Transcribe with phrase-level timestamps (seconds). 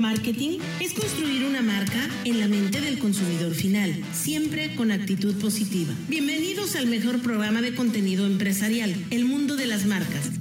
[0.00, 5.92] Marketing es construir una marca en la mente del consumidor final, siempre con actitud positiva.
[6.08, 10.32] Bienvenidos al mejor programa de contenido empresarial, El Mundo de las Marcas.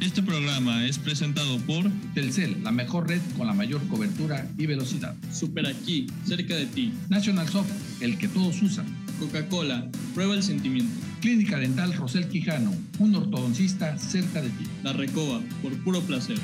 [0.00, 5.14] Este programa es presentado por Telcel, la mejor red con la mayor cobertura y velocidad.
[5.30, 6.92] Super Aquí, cerca de ti.
[7.10, 7.70] National Soft,
[8.00, 8.86] el que todos usan.
[9.20, 10.92] Coca-Cola, prueba el sentimiento.
[11.20, 14.64] Clínica Dental Rosel Quijano, un ortodoncista cerca de ti.
[14.82, 16.38] La Recoba, por puro placer.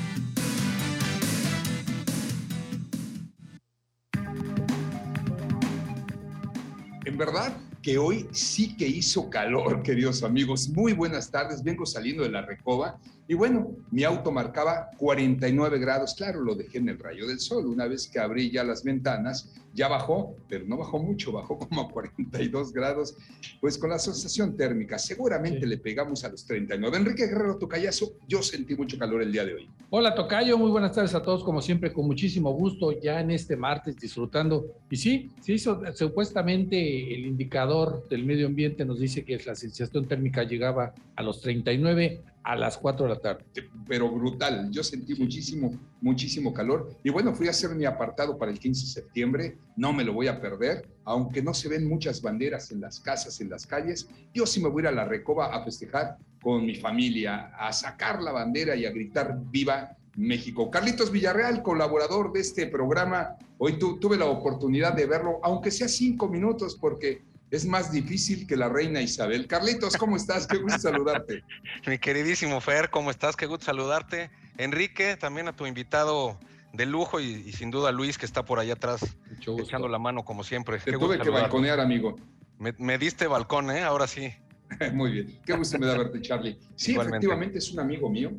[7.19, 10.69] Verdad que hoy sí que hizo calor, queridos amigos.
[10.69, 12.97] Muy buenas tardes, vengo saliendo de la Recoba
[13.29, 17.67] y bueno, mi auto marcaba 49 grados, claro, lo dejé en el rayo del sol.
[17.67, 21.81] Una vez que abrí ya las ventanas, ya bajó, pero no bajó mucho, bajó como
[21.81, 23.15] a 42 grados,
[23.61, 24.97] pues con la asociación térmica.
[24.97, 26.97] Seguramente le pegamos a los 39.
[26.97, 29.69] Enrique Guerrero Tocayazo, yo sentí mucho calor el día de hoy.
[29.91, 33.55] Hola Tocayo, muy buenas tardes a todos, como siempre, con muchísimo gusto, ya en este
[33.55, 34.65] martes disfrutando.
[34.89, 40.07] Y sí, se hizo, supuestamente el indicador del medio ambiente nos dice que la sensación
[40.07, 43.45] térmica llegaba a los 39 a las 4 de la tarde.
[43.87, 46.95] Pero brutal, yo sentí muchísimo, muchísimo calor.
[47.03, 50.13] Y bueno, fui a hacer mi apartado para el 15 de septiembre, no me lo
[50.13, 54.09] voy a perder, aunque no se ven muchas banderas en las casas, en las calles,
[54.33, 57.73] yo sí me voy a ir a la Recoba a festejar con mi familia, a
[57.73, 60.69] sacar la bandera y a gritar viva México.
[60.69, 66.27] Carlitos Villarreal, colaborador de este programa, hoy tuve la oportunidad de verlo, aunque sea cinco
[66.27, 67.21] minutos, porque
[67.51, 69.47] es más difícil que la reina Isabel.
[69.47, 70.45] Carlitos, ¿cómo estás?
[70.47, 71.43] Qué gusto saludarte.
[71.87, 73.35] Mi queridísimo Fer, ¿cómo estás?
[73.35, 74.29] Qué gusto saludarte.
[74.57, 76.37] Enrique, también a tu invitado
[76.73, 80.43] de lujo y, sin duda Luis, que está por allá atrás echando la mano como
[80.43, 80.77] siempre.
[80.79, 82.15] Te tuve que balconear, amigo.
[82.57, 83.81] Me, diste balcón, ¿eh?
[83.81, 84.31] Ahora sí.
[84.93, 85.39] Muy bien.
[85.45, 86.59] Qué gusto me da verte, Charlie.
[86.75, 88.31] Sí, efectivamente es un amigo mío.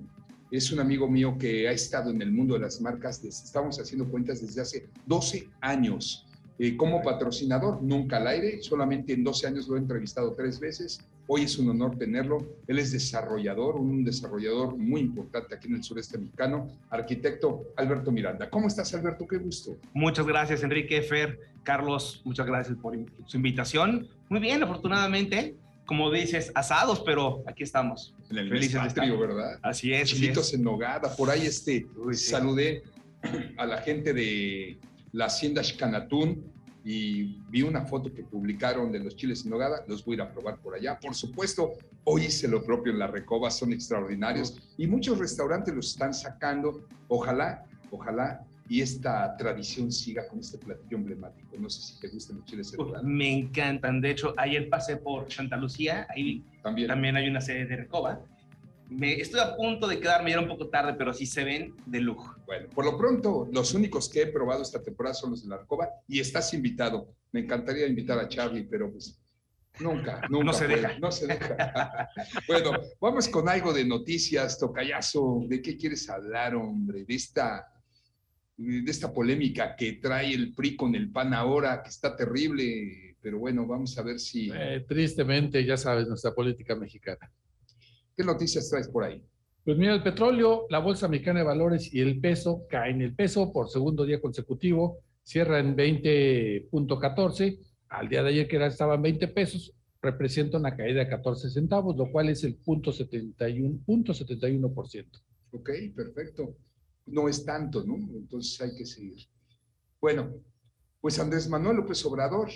[0.51, 3.25] Es un amigo mío que ha estado en el mundo de las marcas.
[3.25, 6.27] Estamos haciendo cuentas desde hace 12 años
[6.63, 11.01] eh, como patrocinador, nunca al aire, solamente en 12 años lo he entrevistado tres veces.
[11.27, 12.37] Hoy es un honor tenerlo.
[12.67, 18.51] Él es desarrollador, un desarrollador muy importante aquí en el sureste mexicano, arquitecto Alberto Miranda.
[18.51, 19.27] ¿Cómo estás, Alberto?
[19.27, 19.79] Qué gusto.
[19.95, 22.95] Muchas gracias, Enrique, Fer, Carlos, muchas gracias por
[23.25, 24.09] su invitación.
[24.29, 25.57] Muy bien, afortunadamente,
[25.87, 28.15] como dices, asados, pero aquí estamos.
[28.29, 29.59] En el Felices patrio, ¿verdad?
[29.63, 30.11] Así es.
[30.11, 31.17] Chilitos en nogada.
[31.17, 32.83] Por ahí este, saludé
[33.57, 34.79] a la gente de
[35.13, 36.45] la hacienda Xcanatún
[36.85, 40.23] y vi una foto que publicaron de los chiles en nogada, los voy a ir
[40.23, 40.99] a probar por allá.
[40.99, 41.73] Por supuesto,
[42.05, 46.87] hoy hice lo propio en la Recoba, son extraordinarios y muchos restaurantes los están sacando.
[47.09, 51.57] Ojalá, ojalá y esta tradición siga con este platillo emblemático.
[51.59, 53.03] No sé si te gustan los chiles en nogada.
[53.03, 54.01] Me encantan.
[54.01, 58.21] De hecho, ayer pasé por Santa Lucía, ahí también, también hay una sede de Recoba
[58.91, 62.01] me, estoy a punto de quedarme ya un poco tarde, pero sí se ven de
[62.01, 62.35] lujo.
[62.45, 65.57] Bueno, por lo pronto, los únicos que he probado esta temporada son los de la
[65.57, 67.15] Arcoba y estás invitado.
[67.33, 69.21] Me encantaría invitar a Charlie, pero pues
[69.79, 70.45] nunca, nunca.
[70.45, 70.99] no se deja.
[70.99, 72.09] No se deja.
[72.49, 75.45] bueno, vamos con algo de noticias, Tocayazo.
[75.47, 77.05] ¿De qué quieres hablar, hombre?
[77.05, 77.67] De esta,
[78.57, 83.17] de esta polémica que trae el PRI con el PAN ahora, que está terrible.
[83.23, 84.51] Pero bueno, vamos a ver si.
[84.53, 87.31] Eh, tristemente, ya sabes, nuestra política mexicana.
[88.21, 89.25] ¿Qué noticias traes por ahí?
[89.65, 93.01] Pues mira, el petróleo, la Bolsa Mexicana de Valores y el peso caen.
[93.01, 97.59] El peso por segundo día consecutivo cierra en 20.14.
[97.89, 99.73] Al día de ayer que era, estaba en 20 pesos,
[100.03, 105.07] representa una caída de 14 centavos, lo cual es el punto 71, punto 71%.
[105.53, 106.59] Ok, perfecto.
[107.07, 107.95] No es tanto, ¿no?
[107.95, 109.17] Entonces hay que seguir.
[109.99, 110.31] Bueno,
[111.01, 112.51] pues Andrés Manuel López Obrador,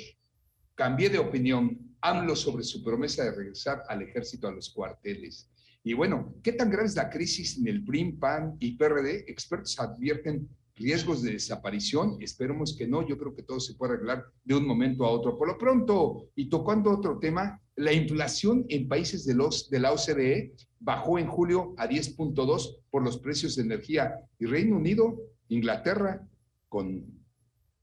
[0.75, 1.81] cambié de opinión.
[2.02, 5.48] AMLO sobre su promesa de regresar al ejército a los cuarteles.
[5.86, 9.30] Y bueno, ¿qué tan grave es la crisis en el PRIM, PAN y PRD?
[9.30, 12.16] Expertos advierten riesgos de desaparición.
[12.20, 13.06] Esperemos que no.
[13.06, 15.36] Yo creo que todo se puede arreglar de un momento a otro.
[15.36, 19.92] Por lo pronto, y tocando otro tema, la inflación en países de, los, de la
[19.92, 24.18] OCDE bajó en julio a 10.2 por los precios de energía.
[24.38, 26.26] Y Reino Unido, Inglaterra,
[26.70, 27.04] con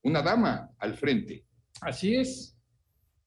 [0.02, 1.46] una dama al frente.
[1.82, 2.58] Así es.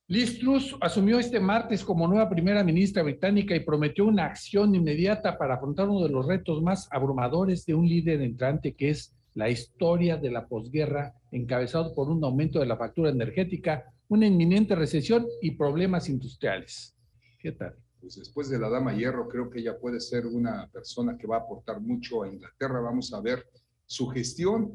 [0.07, 5.39] Liz Truss asumió este martes como nueva primera ministra británica y prometió una acción inmediata
[5.39, 9.49] para afrontar uno de los retos más abrumadores de un líder entrante que es la
[9.49, 15.27] historia de la posguerra, encabezado por un aumento de la factura energética, una inminente recesión
[15.41, 16.95] y problemas industriales.
[17.39, 17.75] ¿Qué tal?
[17.99, 21.37] Pues después de la Dama Hierro, creo que ella puede ser una persona que va
[21.37, 22.79] a aportar mucho a Inglaterra.
[22.79, 23.47] Vamos a ver
[23.87, 24.71] su gestión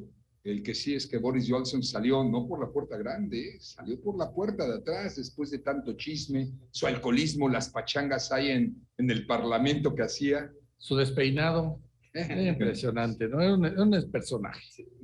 [0.51, 4.17] el que sí es que Boris Johnson salió no por la puerta grande, salió por
[4.17, 9.09] la puerta de atrás después de tanto chisme, su alcoholismo, las pachangas ahí en, en
[9.09, 10.51] el parlamento que hacía.
[10.77, 11.79] Su despeinado.
[12.13, 13.41] impresionante, ¿no?
[13.41, 14.61] Es un, personaje.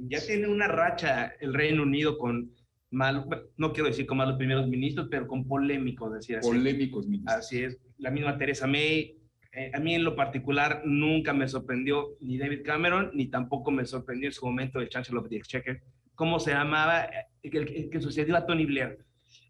[0.10, 2.52] Ya tiene una racha el Reino Unido con
[2.92, 3.26] mal,
[3.58, 6.48] no quiero decir con malos primeros ministros, pero con polémicos, decir así.
[6.48, 7.38] Polémicos ministros.
[7.38, 7.78] Así es.
[7.98, 9.18] La misma Teresa May,
[9.56, 13.86] eh, a mí en lo particular nunca me sorprendió ni David Cameron, ni tampoco me
[13.86, 15.82] sorprendió en su momento el Chancellor of the Exchequer,
[16.14, 17.10] cómo se llamaba,
[17.42, 18.98] el, eh, que sucedió a Tony Blair.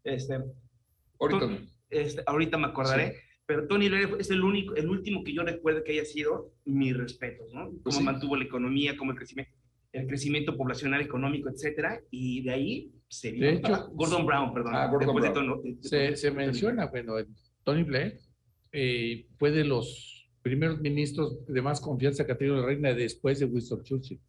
[0.04, 0.40] Este,
[1.20, 1.58] ahorita,
[1.90, 3.16] este, ahorita me acordaré.
[3.48, 6.94] Pero Tony Blair es el único, el último que yo recuerdo que haya sido mi
[6.94, 7.72] respeto, ¿no?
[7.84, 9.52] Cómo mantuvo la economía, cómo el crecimiento,
[9.92, 14.76] el crecimiento poblacional, económico, etcétera, y de ahí se de hecho, Gordon Brown, perdón.
[14.76, 17.14] Ah, Gordon se, se menciona, bueno,
[17.64, 18.20] Tony Blair
[18.78, 23.40] eh, fue de los primeros ministros de más confianza que ha tenido la reina después
[23.40, 24.20] de Winston Churchill.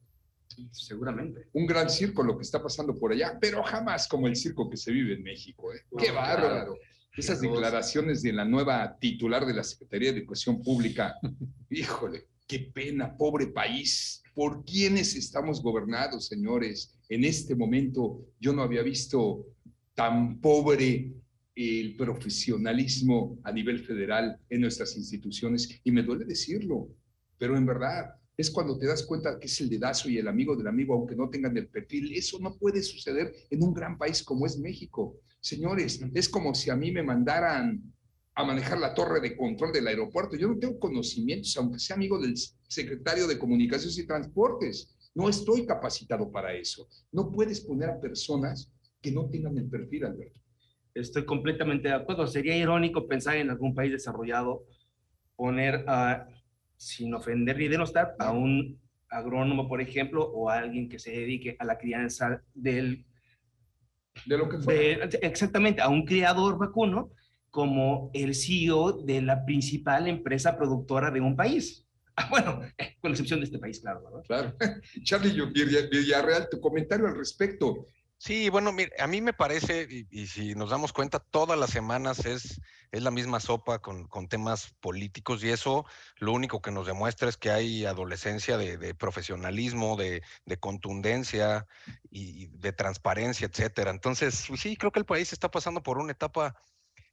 [0.71, 1.49] seguramente.
[1.53, 4.77] Un gran circo lo que está pasando por allá, pero jamás como el circo que
[4.77, 5.75] se vive en México.
[5.75, 5.81] ¿eh?
[5.99, 6.77] ¡Qué bárbaro!
[7.17, 11.17] Esas declaraciones de la nueva titular de la Secretaría de Educación Pública,
[11.71, 14.23] híjole, qué pena, pobre país.
[14.33, 16.97] ¿Por quiénes estamos gobernados, señores?
[17.09, 19.45] En este momento yo no había visto
[19.95, 21.15] tan pobre
[21.57, 26.91] el profesionalismo a nivel federal en nuestras instituciones y me duele decirlo,
[27.39, 30.55] pero en verdad es cuando te das cuenta que es el dedazo y el amigo
[30.55, 32.13] del amigo, aunque no tengan el perfil.
[32.15, 35.19] Eso no puede suceder en un gran país como es México.
[35.41, 37.83] Señores, es como si a mí me mandaran
[38.35, 40.37] a manejar la torre de control del aeropuerto.
[40.37, 42.35] Yo no tengo conocimientos, aunque sea amigo del
[42.69, 44.95] secretario de Comunicaciones y Transportes.
[45.15, 46.87] No estoy capacitado para eso.
[47.13, 48.71] No puedes poner a personas
[49.01, 50.46] que no tengan el perfil, Alberto.
[50.97, 52.27] Estoy completamente de acuerdo.
[52.27, 54.65] Sería irónico pensar en algún país desarrollado
[55.37, 56.27] poner a
[56.77, 61.57] sin ofender ni denostar, a un agrónomo, por ejemplo, o a alguien que se dedique
[61.59, 63.05] a la crianza del...
[64.25, 64.99] De lo que fue.
[65.23, 67.11] exactamente, a un criador vacuno
[67.51, 71.83] como el CEO de la principal empresa productora de un país.
[72.19, 72.63] Ah, bueno,
[73.03, 74.23] con la excepción de este país, claro, ¿verdad?
[74.27, 74.57] Claro.
[75.05, 75.39] Charlie
[75.91, 77.89] Villarreal, tu comentario al respecto.
[78.19, 82.25] Sí, bueno, mire, a mí me parece, y, si nos damos cuenta, todas las semanas
[82.25, 82.61] es,
[82.91, 85.85] es la misma sopa con, con, temas políticos y eso
[86.17, 91.67] lo único que nos demuestra es que hay adolescencia de, profesionalismo, de, de, contundencia
[92.11, 93.91] y de transparencia, etcétera.
[93.91, 96.57] Entonces, sí, creo que el país está pasando por una etapa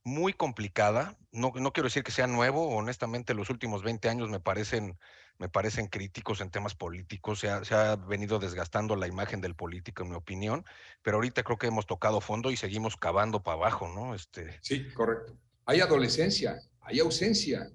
[0.04, 1.18] muy complicada.
[1.32, 4.98] No, no quiero decir que sea nuevo, honestamente los últimos 20 años me parecen,
[5.40, 9.56] me parecen críticos en temas políticos, se ha, se ha, venido desgastando la imagen del
[9.56, 10.66] político, en mi opinión,
[11.02, 14.14] pero ahorita creo que hemos tocado fondo y seguimos cavando para abajo, ¿no?
[14.14, 14.60] Este...
[14.62, 15.38] Sí, correcto.
[15.66, 17.70] Hay adolescencia, hay ausencia.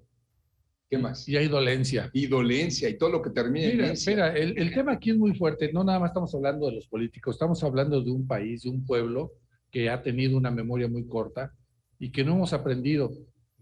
[0.91, 1.29] ¿Qué más?
[1.29, 2.09] Y hay dolencia.
[2.15, 5.35] Y dolencia y todo lo que termina mira, Mira, el, el tema aquí es muy
[5.35, 5.71] fuerte.
[5.71, 8.87] No nada más estamos hablando de los políticos, estamos hablando de un país, de un
[8.87, 9.33] pueblo
[9.71, 11.53] que ha tenido una memoria muy corta,
[11.99, 13.13] y que no hemos aprendido.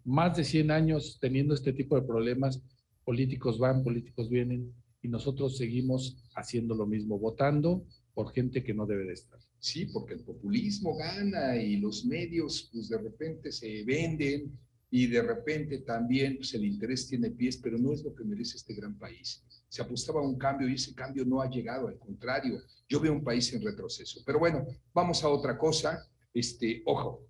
[0.05, 2.63] Más de 100 años teniendo este tipo de problemas,
[3.05, 4.73] políticos van, políticos vienen,
[5.03, 7.85] y nosotros seguimos haciendo lo mismo, votando
[8.15, 9.39] por gente que no debe de estar.
[9.59, 14.59] Sí, porque el populismo gana y los medios pues de repente se venden
[14.91, 18.57] y de repente también pues, el interés tiene pies, pero no es lo que merece
[18.57, 19.45] este gran país.
[19.69, 23.13] Se apostaba a un cambio y ese cambio no ha llegado, al contrario, yo veo
[23.13, 24.21] un país en retroceso.
[24.25, 26.09] Pero bueno, vamos a otra cosa.
[26.33, 27.27] Este, ojo,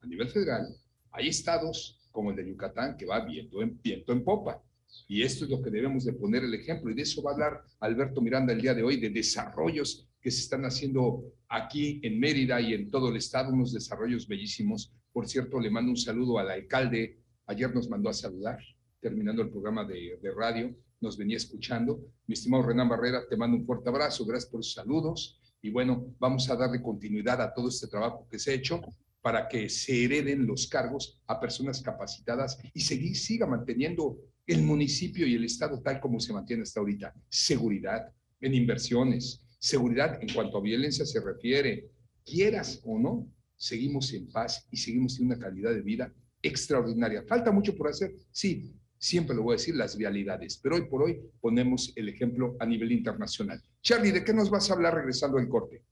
[0.00, 0.74] a nivel federal,
[1.12, 4.62] hay estados como el de Yucatán que va viento en, viento en popa.
[5.08, 6.90] Y esto es lo que debemos de poner el ejemplo.
[6.90, 10.30] Y de eso va a hablar Alberto Miranda el día de hoy, de desarrollos que
[10.30, 14.92] se están haciendo aquí en Mérida y en todo el estado, unos desarrollos bellísimos.
[15.12, 17.20] Por cierto, le mando un saludo al alcalde.
[17.46, 18.58] Ayer nos mandó a saludar,
[19.00, 22.00] terminando el programa de, de radio, nos venía escuchando.
[22.26, 24.24] Mi estimado Renan Barrera, te mando un fuerte abrazo.
[24.24, 25.40] Gracias por sus saludos.
[25.62, 28.80] Y bueno, vamos a darle continuidad a todo este trabajo que se ha hecho
[29.26, 35.26] para que se hereden los cargos a personas capacitadas y seguir, siga manteniendo el municipio
[35.26, 37.12] y el Estado tal como se mantiene hasta ahorita.
[37.28, 38.06] Seguridad
[38.40, 41.90] en inversiones, seguridad en cuanto a violencia se refiere,
[42.24, 47.24] quieras o no, seguimos en paz y seguimos en una calidad de vida extraordinaria.
[47.26, 51.02] Falta mucho por hacer, sí, siempre lo voy a decir, las vialidades, pero hoy por
[51.02, 53.60] hoy ponemos el ejemplo a nivel internacional.
[53.82, 55.82] Charlie, ¿de qué nos vas a hablar regresando al corte?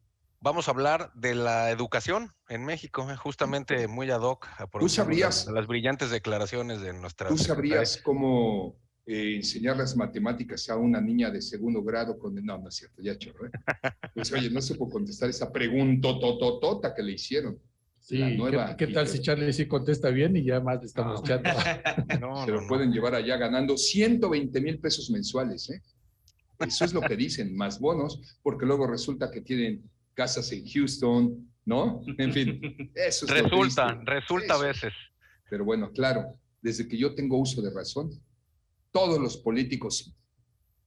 [0.45, 4.47] Vamos a hablar de la educación en México, eh, justamente muy ad hoc.
[4.79, 5.47] ¿Tú sabrías?
[5.47, 7.29] Las, brillantes declaraciones de nuestra.
[7.29, 12.35] ¿Tú sabrías cómo eh, enseñar las matemáticas a una niña de segundo grado con.
[12.35, 13.51] No, no es cierto, ya chorro.
[14.15, 17.59] Pues oye, no se puede contestar esa pregunta tototota que le hicieron.
[17.99, 21.49] Sí, nueva, ¿qué, tal si Charlie sí contesta bien y ya más le estamos echando?
[22.45, 25.83] se lo pueden llevar allá ganando 120 mil pesos mensuales, ¿eh?
[26.61, 29.83] Eso es lo que dicen, más bonos, porque luego resulta que tienen
[30.15, 32.03] casas en Houston, ¿no?
[32.19, 32.61] En fin,
[32.95, 34.93] eso es Resulta, resulta a veces.
[35.51, 38.11] Pero bueno, claro, desde que yo tengo uso de razón,
[38.91, 40.15] todos los políticos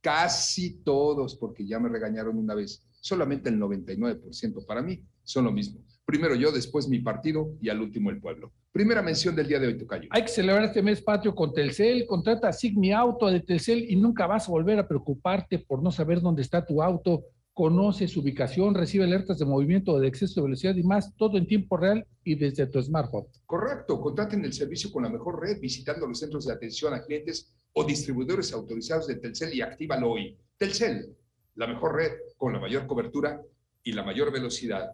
[0.01, 2.84] Casi todos, porque ya me regañaron una vez.
[3.01, 5.81] Solamente el 99% para mí son lo mismo.
[6.05, 8.53] Primero yo, después mi partido y al último el pueblo.
[8.72, 10.07] Primera mención del día de hoy, Tocayo.
[10.12, 12.05] Hay que celebrar este mes patrio con Telcel.
[12.07, 16.22] Contrata Sigmi Auto de Telcel y nunca vas a volver a preocuparte por no saber
[16.22, 17.25] dónde está tu auto.
[17.57, 21.47] Conoce su ubicación, recibe alertas de movimiento de exceso de velocidad y más, todo en
[21.47, 23.25] tiempo real y desde tu smartphone.
[23.47, 27.51] Correcto, contraten el servicio con la mejor red visitando los centros de atención a clientes
[27.73, 30.37] o distribuidores autorizados de Telcel y actívalo hoy.
[30.55, 31.17] Telcel,
[31.55, 33.41] la mejor red con la mayor cobertura
[33.81, 34.91] y la mayor velocidad.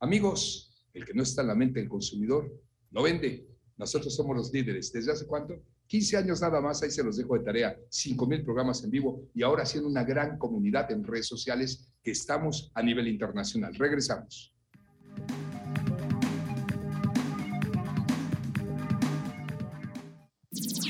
[0.00, 2.50] Amigos, el que no está en la mente del consumidor
[2.92, 3.46] no vende.
[3.76, 4.90] Nosotros somos los líderes.
[4.90, 5.62] ¿Desde hace cuánto?
[5.88, 7.78] 15 años nada más, ahí se los dejo de tarea.
[7.90, 12.70] 5 mil programas en vivo y ahora haciendo una gran comunidad en redes sociales estamos
[12.74, 13.74] a nivel internacional.
[13.74, 14.52] Regresamos.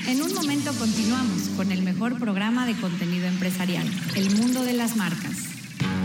[0.09, 4.97] En un momento continuamos con el mejor programa de contenido empresarial, El Mundo de las
[4.97, 5.56] Marcas.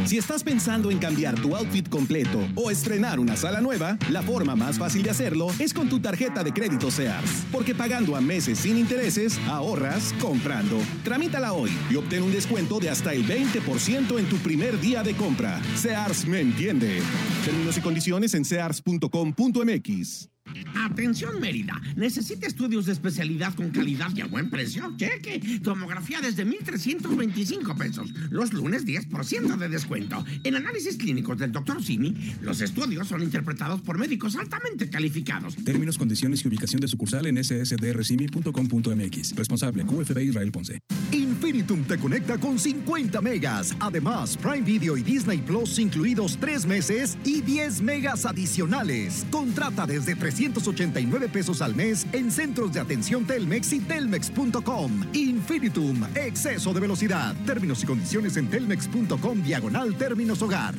[0.05, 4.55] Si estás pensando en cambiar tu outfit completo o estrenar una sala nueva, la forma
[4.55, 7.46] más fácil de hacerlo es con tu tarjeta de crédito Sears.
[7.51, 10.79] Porque pagando a meses sin intereses, ahorras comprando.
[11.03, 15.15] Tramítala hoy y obtén un descuento de hasta el 20% en tu primer día de
[15.15, 15.62] compra.
[15.75, 17.01] Sears me entiende.
[17.46, 20.31] Términos y condiciones en sears.com.mx.
[20.75, 24.93] Atención Mérida, necesita estudios de especialidad con calidad y a buen precio.
[24.98, 28.12] Cheque, tomografía desde 1.325 pesos.
[28.29, 30.25] Los lunes 10% de descuento.
[30.43, 31.84] En análisis clínicos del Dr.
[31.84, 35.55] Simi, los estudios son interpretados por médicos altamente calificados.
[35.63, 39.36] Términos, condiciones y ubicación de sucursal en ssdrcimi.com.mx.
[39.36, 40.79] Responsable QFB Israel Ponce.
[41.12, 43.75] Infinitum te conecta con 50 megas.
[43.79, 49.25] Además, Prime Video y Disney Plus incluidos 3 meses y 10 megas adicionales.
[49.31, 50.15] Contrata desde
[50.50, 55.03] 389 pesos al mes en centros de atención Telmex y telmex.com.
[55.13, 57.36] Infinitum, exceso de velocidad.
[57.45, 60.74] Términos y condiciones en telmex.com diagonal términos hogar.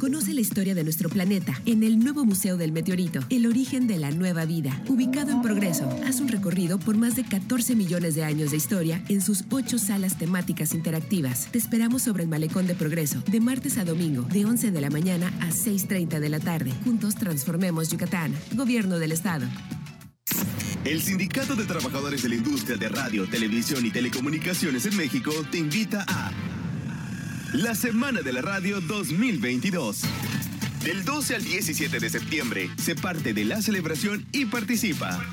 [0.00, 3.98] Conoce la historia de nuestro planeta en el nuevo Museo del Meteorito, el origen de
[3.98, 5.94] la nueva vida, ubicado en Progreso.
[6.06, 9.78] Haz un recorrido por más de 14 millones de años de historia en sus ocho
[9.78, 11.48] salas temáticas interactivas.
[11.52, 14.88] Te esperamos sobre el Malecón de Progreso, de martes a domingo, de 11 de la
[14.88, 16.72] mañana a 6.30 de la tarde.
[16.82, 18.34] Juntos transformemos Yucatán.
[18.54, 19.46] Gobierno del Estado.
[20.82, 25.58] El Sindicato de Trabajadores de la Industria de Radio, Televisión y Telecomunicaciones en México te
[25.58, 26.32] invita a
[27.52, 30.02] la Semana de la Radio 2022.
[30.84, 35.24] Del 12 al 17 de septiembre, se parte de la celebración y participa.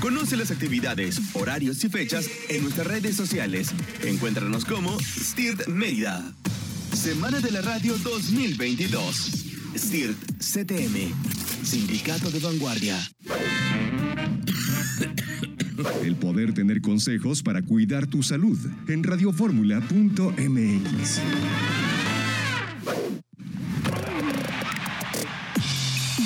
[0.00, 3.72] Conoce las actividades, horarios y fechas en nuestras redes sociales.
[4.02, 6.32] Encuéntranos como STIRT Mérida.
[6.92, 9.16] Semana de la Radio 2022.
[9.76, 11.12] STIRT CTM.
[11.64, 12.98] Sindicato de Vanguardia.
[16.04, 18.58] El poder tener consejos para cuidar tu salud
[18.88, 21.20] en radioformula.mx.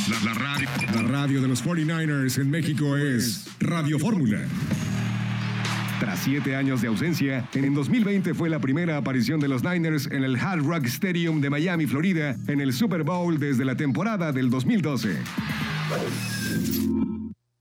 [0.09, 4.47] La, la radio, la radio de los 49ers en México es Radio Fórmula.
[5.99, 10.25] Tras siete años de ausencia, en 2020 fue la primera aparición de los Niners en
[10.25, 14.51] el Hard Rock Stadium de Miami, Florida, en el Super Bowl desde la temporada del
[14.51, 15.17] 2012.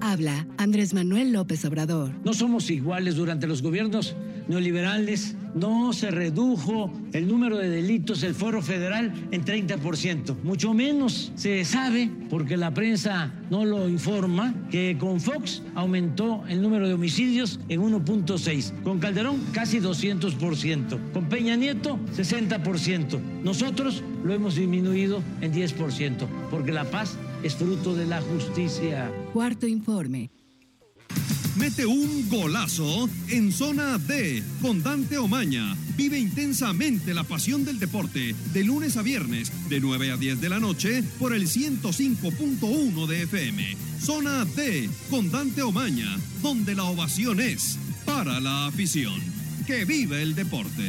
[0.00, 2.10] Habla Andrés Manuel López Obrador.
[2.24, 4.16] No somos iguales durante los gobiernos
[4.48, 5.36] neoliberales.
[5.54, 10.36] No se redujo el número de delitos, el foro federal, en 30%.
[10.42, 16.62] Mucho menos se sabe, porque la prensa no lo informa, que con Fox aumentó el
[16.62, 18.82] número de homicidios en 1.6.
[18.82, 21.12] Con Calderón, casi 200%.
[21.12, 23.18] Con Peña Nieto, 60%.
[23.42, 29.10] Nosotros lo hemos disminuido en 10%, porque la paz es fruto de la justicia.
[29.32, 30.30] Cuarto informe.
[31.56, 35.76] Mete un golazo en zona D con Dante Omaña.
[35.96, 40.48] Vive intensamente la pasión del deporte de lunes a viernes de 9 a 10 de
[40.48, 43.76] la noche por el 105.1 de FM.
[44.00, 49.20] Zona D con Dante Omaña, donde la ovación es para la afición.
[49.66, 50.88] Que vive el deporte.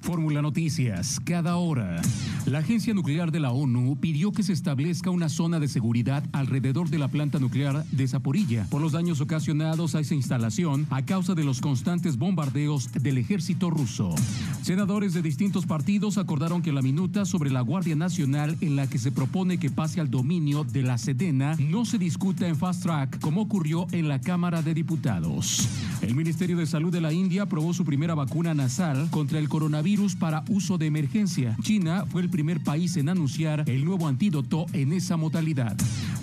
[0.00, 2.00] Fórmula Noticias, cada hora.
[2.46, 6.88] La Agencia Nuclear de la ONU pidió que se establezca una zona de seguridad alrededor
[6.88, 11.34] de la planta nuclear de Zaporilla por los daños ocasionados a esa instalación a causa
[11.34, 14.14] de los constantes bombardeos del ejército ruso.
[14.62, 18.98] Senadores de distintos partidos acordaron que la minuta sobre la Guardia Nacional en la que
[18.98, 23.18] se propone que pase al dominio de la Sedena no se discuta en fast track
[23.20, 25.68] como ocurrió en la Cámara de Diputados.
[26.00, 29.87] El Ministerio de Salud de la India aprobó su primera vacuna nasal contra el coronavirus
[30.18, 31.56] para uso de emergencia.
[31.62, 35.74] China fue el primer país en anunciar el nuevo antídoto en esa modalidad.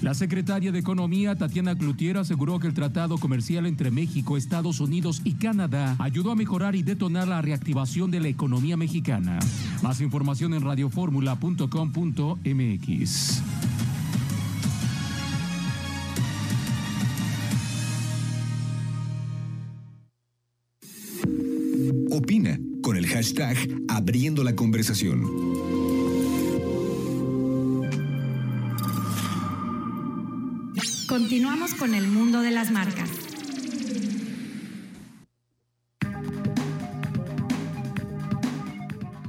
[0.03, 5.19] La secretaria de Economía, Tatiana Cloutier, aseguró que el tratado comercial entre México, Estados Unidos
[5.23, 9.39] y Canadá ayudó a mejorar y detonar la reactivación de la economía mexicana.
[9.81, 13.41] Más información en radioformula.com.mx.
[22.11, 25.23] Opina con el hashtag Abriendo la conversación.
[31.09, 33.09] Continuamos con el mundo de las marcas.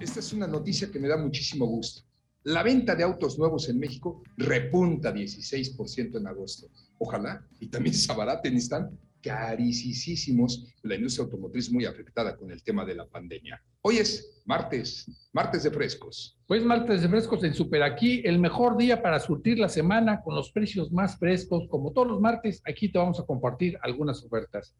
[0.02, 2.02] Esta es una noticia que me da muchísimo gusto.
[2.42, 6.66] La venta de autos nuevos en México repunta 16% en agosto.
[6.98, 8.90] Ojalá, y también se abaraten, están
[9.26, 10.72] carísimos.
[10.82, 13.60] La industria automotriz muy afectada con el tema de la pandemia.
[13.82, 16.38] Hoy es martes, martes de frescos.
[16.46, 20.36] Pues martes de frescos en Super Aquí, el mejor día para surtir la semana con
[20.36, 21.66] los precios más frescos.
[21.68, 24.74] Como todos los martes, aquí te vamos a compartir algunas ofertas.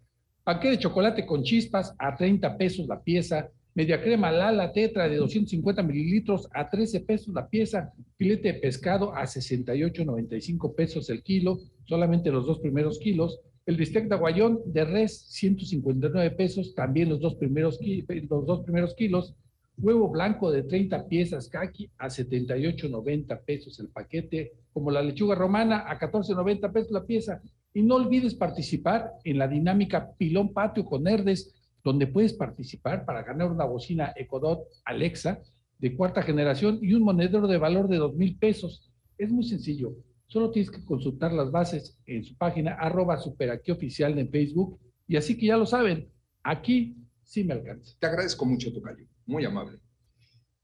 [0.45, 3.51] Paquete de chocolate con chispas a 30 pesos la pieza.
[3.75, 7.93] Media crema Lala Tetra de 250 mililitros a 13 pesos la pieza.
[8.17, 13.41] Filete de pescado a 68,95 pesos el kilo, solamente los dos primeros kilos.
[13.67, 18.95] El bistec de aguayón de res, 159 pesos, también los dos primeros, los dos primeros
[18.95, 19.35] kilos.
[19.77, 25.85] Huevo blanco de 30 piezas kaki a 78.90 pesos el paquete, como la lechuga romana
[25.91, 27.43] a 14.90 pesos la pieza.
[27.75, 33.25] Y no olvides participar en la dinámica Pilón Patio con Herdes, donde puedes participar para
[33.25, 35.41] ganar una bocina Ecodot Alexa
[35.79, 38.93] de cuarta generación y un monedero de valor de 2.000 pesos.
[39.19, 39.97] Es muy sencillo.
[40.27, 45.37] Solo tienes que consultar las bases en su página arroba superaquioficial en Facebook y así
[45.37, 46.11] que ya lo saben,
[46.43, 47.95] aquí sí me alcanza.
[47.99, 49.07] Te agradezco mucho, Tocayo.
[49.27, 49.79] Muy amable.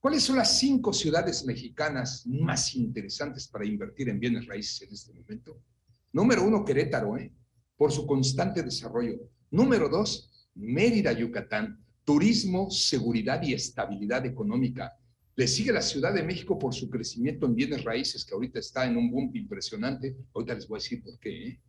[0.01, 5.13] ¿Cuáles son las cinco ciudades mexicanas más interesantes para invertir en bienes raíces en este
[5.13, 5.63] momento?
[6.13, 7.33] Número uno, Querétaro, ¿eh?
[7.77, 9.31] por su constante desarrollo.
[9.51, 14.93] Número dos, Mérida, Yucatán, turismo, seguridad y estabilidad económica.
[15.43, 18.87] Le sigue la Ciudad de México por su crecimiento en bienes raíces, que ahorita está
[18.87, 20.15] en un boom impresionante.
[20.33, 21.49] Ahorita les voy a decir por qué.
[21.49, 21.61] ¿eh?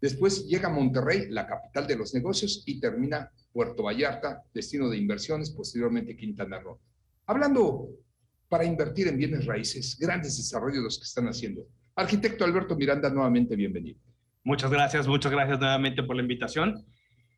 [0.00, 5.50] Después llega Monterrey, la capital de los negocios, y termina Puerto Vallarta, destino de inversiones,
[5.50, 6.80] posteriormente Quintana Roo.
[7.26, 7.90] Hablando
[8.48, 11.68] para invertir en bienes raíces, grandes desarrollos los que están haciendo.
[11.94, 14.00] Arquitecto Alberto Miranda, nuevamente bienvenido.
[14.42, 16.84] Muchas gracias, muchas gracias nuevamente por la invitación.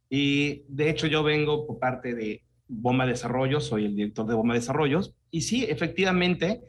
[0.08, 4.54] Y de hecho yo vengo por parte de Bomba Desarrollos, soy el director de Bomba
[4.54, 5.14] Desarrollos.
[5.30, 6.62] Y sí, efectivamente,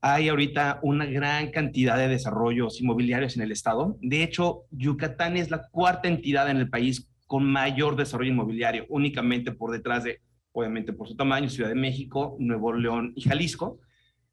[0.00, 3.96] hay ahorita una gran cantidad de desarrollos inmobiliarios en el estado.
[4.00, 9.52] De hecho, Yucatán es la cuarta entidad en el país con mayor desarrollo inmobiliario, únicamente
[9.52, 10.20] por detrás de,
[10.52, 13.80] obviamente por su tamaño, Ciudad de México, Nuevo León y Jalisco.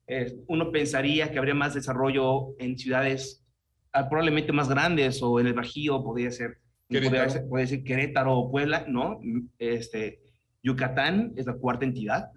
[0.08, 3.44] Eh, uno pensaría que habría más desarrollo en ciudades
[3.92, 8.38] ah, probablemente más grandes o en el Bajío, podría ser, podría ser, puede ser Querétaro
[8.38, 9.20] o Puebla, ¿no?
[9.58, 10.22] Este,
[10.66, 12.32] Yucatán es la cuarta entidad.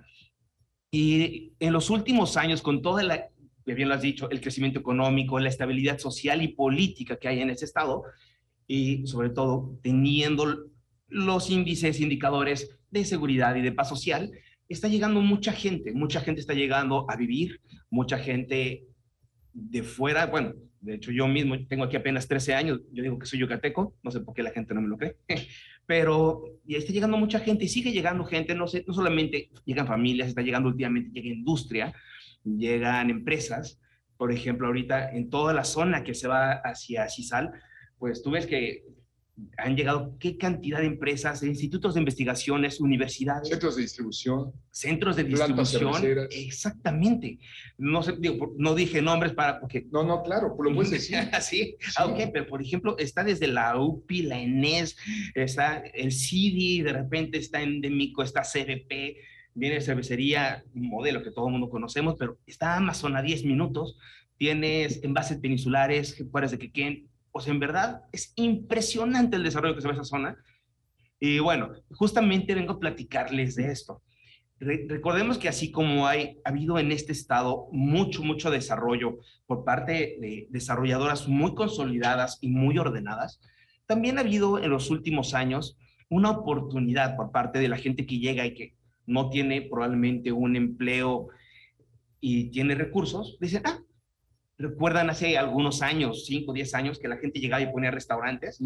[0.91, 3.29] Y en los últimos años, con toda la,
[3.65, 7.51] bien lo has dicho, el crecimiento económico, la estabilidad social y política que hay en
[7.51, 8.05] ese estado,
[8.67, 10.67] y sobre todo teniendo
[11.09, 14.31] los índices, indicadores de seguridad y de paz social,
[14.69, 18.85] está llegando mucha gente, mucha gente está llegando a vivir, mucha gente
[19.55, 23.27] de fuera, bueno, de hecho yo mismo tengo aquí apenas 13 años, yo digo que
[23.27, 25.17] soy yucateco, no sé por qué la gente no me lo cree,
[25.89, 29.87] pero ya está llegando mucha gente y sigue llegando gente, no, sé, no solamente llegan
[29.87, 31.95] familias, está llegando últimamente, llega industria,
[32.45, 33.81] llegan empresas,
[34.19, 37.53] por ejemplo, ahorita en toda la zona que se va hacia Cisal,
[37.99, 38.85] pues tú ves que
[39.57, 43.49] han llegado qué cantidad de empresas, institutos de investigaciones, universidades.
[43.49, 44.53] Centros de distribución.
[44.71, 46.29] Centros de distribución.
[46.31, 47.39] Exactamente.
[47.77, 49.61] No, sé, digo, no dije nombres para...
[49.61, 51.19] Porque, no, no, claro, lo puedes decir.
[51.41, 54.97] sí, ah, ok, pero por ejemplo, está desde la UPI, la ENES,
[55.35, 59.17] está el CIDI, de repente está Endémico, está CDP,
[59.55, 63.97] viene cervecería, un modelo que todo el mundo conocemos, pero está Amazon a 10 minutos,
[64.37, 66.59] tienes envases peninsulares, puedes de
[67.39, 70.37] que pues en verdad es impresionante el desarrollo que se ve en esa zona.
[71.21, 74.03] Y bueno, justamente vengo a platicarles de esto.
[74.61, 80.17] recordemos que así como hay ha habido en este estado mucho, mucho desarrollo por parte
[80.21, 83.41] de desarrolladoras muy consolidadas y muy ordenadas,
[83.87, 88.19] también ha habido en los últimos años una oportunidad por parte de la gente que
[88.19, 88.75] llega y que
[89.07, 91.29] no tiene probablemente un empleo
[92.21, 93.79] y tiene recursos, dicen, ah,
[94.59, 98.61] recuerdan hace algunos años, 5, 10 años, que la gente llegaba y ponía restaurantes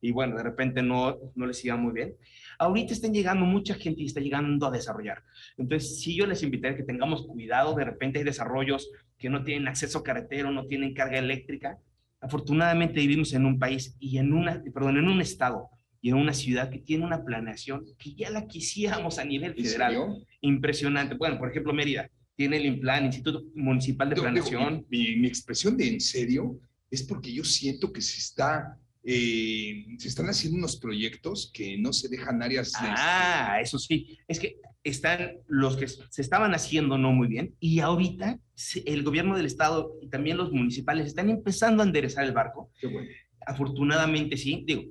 [0.00, 2.14] y bueno, de repente no, no les iba muy bien.
[2.58, 5.22] Ahorita están llegando mucha gente y está llegando a desarrollar.
[5.56, 9.68] Entonces, si yo les invitaría que tengamos cuidado, de repente hay desarrollos que no tienen
[9.68, 11.78] acceso carretero, no tienen carga eléctrica.
[12.20, 16.34] Afortunadamente vivimos en un país y en una, perdón, en un estado y en una
[16.34, 20.24] ciudad que tiene una planeación que ya la quisiéramos a nivel federal.
[20.40, 21.14] Impresionante.
[21.14, 24.86] Bueno, por ejemplo, Mérida tiene el INPLAN, Instituto Municipal de Planeación.
[24.88, 30.06] mi, mi, expresión de en serio es porque yo siento que se está eh, se
[30.06, 32.72] están haciendo unos proyectos que no se dejan áreas.
[32.76, 34.18] Ah, eso sí.
[34.28, 38.38] Es que están los que se estaban haciendo no muy bien y ahorita
[38.84, 42.70] el gobierno del estado y también los municipales están empezando a enderezar el barco.
[42.80, 43.08] Qué bueno.
[43.46, 44.62] Afortunadamente sí.
[44.64, 44.84] Digo,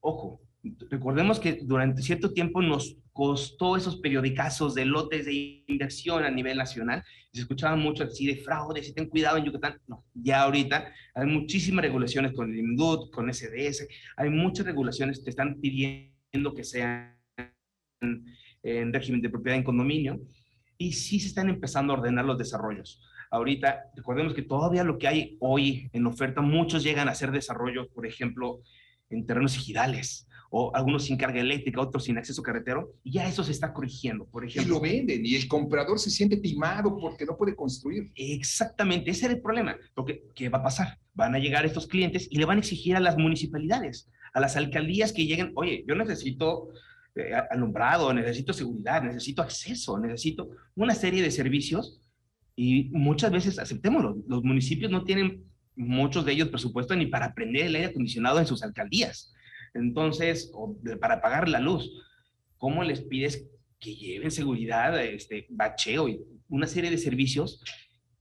[0.00, 0.42] ojo,
[0.90, 6.56] recordemos que durante cierto tiempo nos costó esos periodicazos de lotes de inversión a nivel
[6.56, 7.04] nacional.
[7.32, 9.78] Se escuchaba mucho así de fraude, si ten cuidado en Yucatán.
[9.86, 15.30] No, ya ahorita hay muchísimas regulaciones con el IMDUT, con SDS, hay muchas regulaciones que
[15.30, 17.18] están pidiendo que sean
[18.00, 20.20] en régimen de propiedad en condominio
[20.78, 23.00] y sí se están empezando a ordenar los desarrollos.
[23.30, 27.88] Ahorita, recordemos que todavía lo que hay hoy en oferta, muchos llegan a hacer desarrollos,
[27.88, 28.60] por ejemplo,
[29.10, 33.42] en terrenos ejidales o algunos sin carga eléctrica, otros sin acceso carretero, y ya eso
[33.42, 34.70] se está corrigiendo, por ejemplo.
[34.70, 38.12] Y lo venden, y el comprador se siente timado porque no puede construir.
[38.14, 39.74] Exactamente, ese era el problema.
[39.94, 40.98] Porque, ¿qué va a pasar?
[41.14, 44.54] Van a llegar estos clientes y le van a exigir a las municipalidades, a las
[44.54, 46.68] alcaldías que lleguen, oye, yo necesito
[47.14, 51.98] eh, alumbrado, necesito seguridad, necesito acceso, necesito una serie de servicios,
[52.54, 55.44] y muchas veces, aceptémoslo, los municipios no tienen
[55.76, 59.32] muchos de ellos presupuesto ni para prender el aire acondicionado en sus alcaldías.
[59.74, 61.90] Entonces, o para pagar la luz,
[62.56, 67.62] ¿cómo les pides que lleven seguridad, este, bacheo y una serie de servicios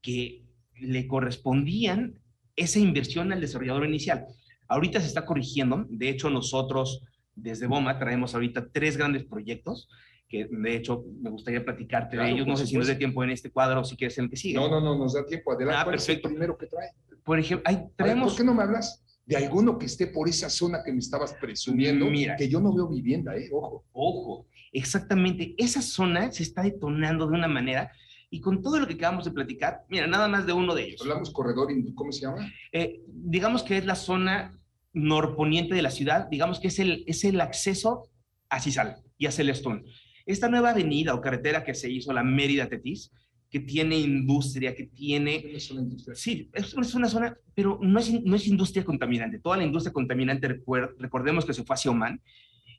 [0.02, 0.44] que
[0.80, 2.20] le correspondían
[2.56, 4.26] esa inversión al desarrollador inicial?
[4.68, 7.04] Ahorita se está corrigiendo, de hecho nosotros
[7.36, 9.90] desde BOMA traemos ahorita tres grandes proyectos
[10.32, 12.48] que de hecho me gustaría platicarte de ellos.
[12.48, 14.56] No sé si nos da tiempo en este cuadro o si quieres el que sigue.
[14.56, 15.52] No, no, no, nos da tiempo.
[15.52, 15.82] Adelante.
[15.82, 16.30] Ah, perfecto.
[16.30, 16.92] primero que trae?
[17.26, 18.32] Por ejemplo, ahí traemos...
[18.32, 19.04] ¿Por qué no me hablas?
[19.32, 22.76] De alguno que esté por esa zona que me estabas presumiendo, Mira, que yo no
[22.76, 23.50] veo vivienda, ¿eh?
[23.54, 23.86] Ojo.
[23.94, 25.56] Ojo, exactamente.
[25.58, 27.94] Esa zona se está detonando de una manera
[28.30, 31.02] y con todo lo que acabamos de platicar, mira, nada más de uno de ellos.
[31.02, 32.52] Hablamos corredor, ¿cómo se llama?
[32.74, 34.60] Eh, digamos que es la zona
[34.92, 38.10] norponiente de la ciudad, digamos que es el, es el acceso
[38.50, 39.86] a Cisal y a Celestón.
[40.26, 43.14] Esta nueva avenida o carretera que se hizo, la Mérida Tetis,
[43.52, 45.60] que tiene industria, que tiene...
[46.14, 49.40] Sí, es, es, una zona, pero no es, no es industria contaminante.
[49.40, 50.62] Toda la industria contaminante,
[50.98, 52.22] recordemos que se fue hacia Oman,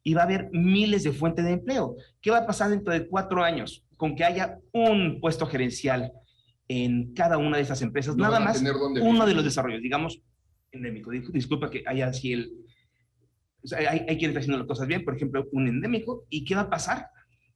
[0.03, 1.97] y va a haber miles de fuentes de empleo.
[2.23, 3.85] ¿Qué va a pasar dentro de cuatro años?
[3.99, 6.11] Con que haya un puesto gerencial
[6.69, 8.65] en cada una de esas empresas, no nada más
[9.03, 10.23] uno de los desarrollos, digamos,
[10.73, 11.11] endémico.
[11.11, 12.51] Disculpa que haya así el...
[13.63, 16.45] O sea, hay, hay quien está haciendo las cosas bien, por ejemplo, un endémico, ¿y
[16.45, 17.07] qué va a pasar?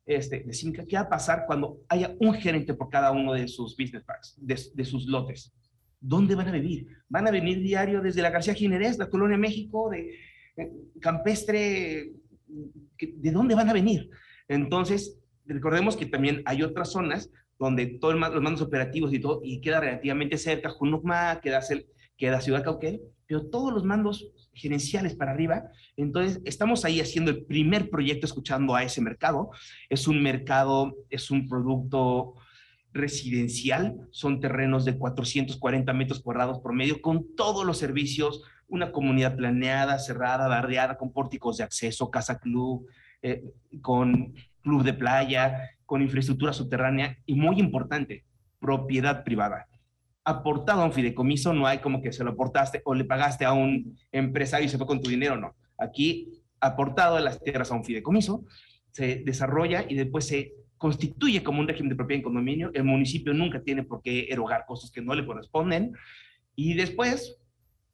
[0.06, 3.76] Este, de ¿qué va a pasar cuando haya un gerente por cada uno de sus
[3.76, 5.52] business parks, de, sus lotes?
[6.00, 6.86] ¿Dónde van a vivir?
[7.08, 10.16] ¿Van a venir diario desde la García Jiménez, la Colonia México, de,
[11.00, 12.12] Campestre?
[12.98, 14.08] ¿De dónde van a venir?
[14.46, 19.60] Entonces, recordemos que también hay otras zonas donde todos los mandos operativos y todo, y
[19.60, 21.60] queda relativamente cerca, Junucma, queda,
[22.16, 25.64] queda Ciudad Cauquel, pero todos los mandos gerenciales para arriba.
[25.96, 29.50] Entonces, estamos ahí haciendo el primer proyecto escuchando a ese mercado.
[29.88, 32.34] Es un mercado, es un producto
[32.92, 39.98] residencial, son terrenos de 440 metros cuadrados promedio, con todos los servicios, una comunidad planeada,
[39.98, 42.86] cerrada, barriada, con pórticos de acceso, casa club,
[43.20, 43.44] eh,
[43.82, 48.24] con club de playa, con infraestructura subterránea y muy importante,
[48.58, 49.66] propiedad privada
[50.26, 53.52] aportado a un fideicomiso, no hay como que se lo aportaste o le pagaste a
[53.52, 55.54] un empresario y se fue con tu dinero, no.
[55.78, 58.44] Aquí, aportado a las tierras a un fideicomiso,
[58.90, 62.72] se desarrolla y después se constituye como un régimen de propiedad en condominio.
[62.74, 65.92] El municipio nunca tiene por qué erogar costos que no le corresponden.
[66.56, 67.38] Y después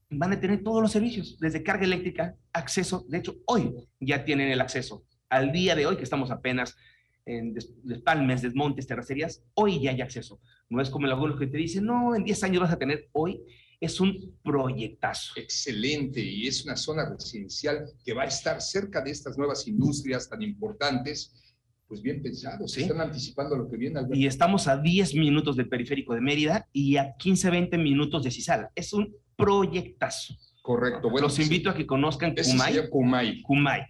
[0.09, 3.05] van a tener todos los servicios, desde carga eléctrica, acceso.
[3.09, 5.05] De hecho, hoy ya tienen el acceso.
[5.29, 6.77] Al día de hoy, que estamos apenas
[7.25, 10.41] en despalmes, desmontes, terracerías, hoy ya hay acceso.
[10.69, 13.09] No es como el algunos que te dicen, no, en 10 años vas a tener,
[13.13, 13.41] hoy
[13.81, 15.33] es un proyectazo.
[15.37, 20.29] Excelente, y es una zona residencial que va a estar cerca de estas nuevas industrias
[20.29, 21.39] tan importantes,
[21.89, 23.99] Pues bien pensado, se están anticipando lo que viene.
[23.99, 24.17] Alberto.
[24.17, 28.31] Y estamos a 10 minutos del periférico de Mérida y a 15, 20 minutos de
[28.31, 28.71] Cisal.
[28.75, 30.35] Es un proyectazo.
[30.63, 31.11] Correcto.
[31.11, 33.43] Bueno, Los invito a que conozcan sería Kumai.
[33.43, 33.87] Kumai.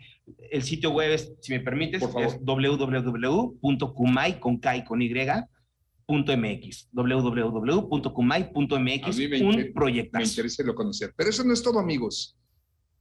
[0.51, 2.29] El sitio web es, si me permites, Por favor.
[2.29, 5.13] es www.kumai con K y con Y.
[6.07, 8.61] punto MX, www.kumai.mx,
[9.41, 10.19] un proyecto.
[10.19, 11.13] me interesa lo conocer.
[11.17, 12.37] Pero eso no es todo, amigos.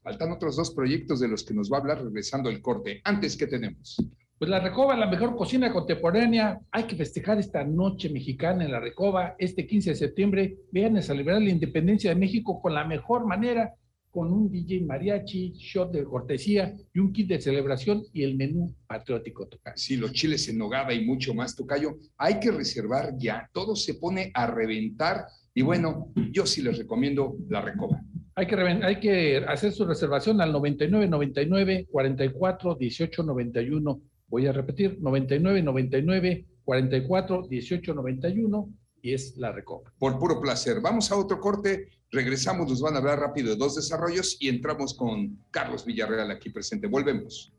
[0.03, 3.01] Faltan otros dos proyectos de los que nos va a hablar regresando el corte.
[3.03, 3.97] Antes, ¿qué tenemos?
[4.39, 6.59] Pues la Recoba, la mejor cocina contemporánea.
[6.71, 10.57] Hay que festejar esta noche mexicana en la Recoba, este 15 de septiembre.
[10.71, 13.75] Vean a celebrar la independencia de México con la mejor manera,
[14.11, 18.75] con un DJ mariachi, shot de cortesía y un kit de celebración y el menú
[18.85, 19.47] patriótico.
[19.47, 19.77] Tocayo.
[19.77, 21.97] Sí, los chiles en nogada y mucho más, Tocayo.
[22.17, 23.49] Hay que reservar ya.
[23.53, 25.25] Todo se pone a reventar.
[25.53, 28.01] Y bueno, yo sí les recomiendo la recoba.
[28.35, 34.01] Hay que, reven- hay que hacer su reservación al 99 99 44 18 91.
[34.27, 38.69] Voy a repetir, 99 99 44 18 91
[39.01, 39.91] y es la Recoba.
[39.97, 40.79] Por puro placer.
[40.81, 41.87] Vamos a otro corte.
[42.11, 46.49] Regresamos, nos van a hablar rápido de dos desarrollos y entramos con Carlos Villarreal aquí
[46.49, 46.87] presente.
[46.87, 47.53] Volvemos.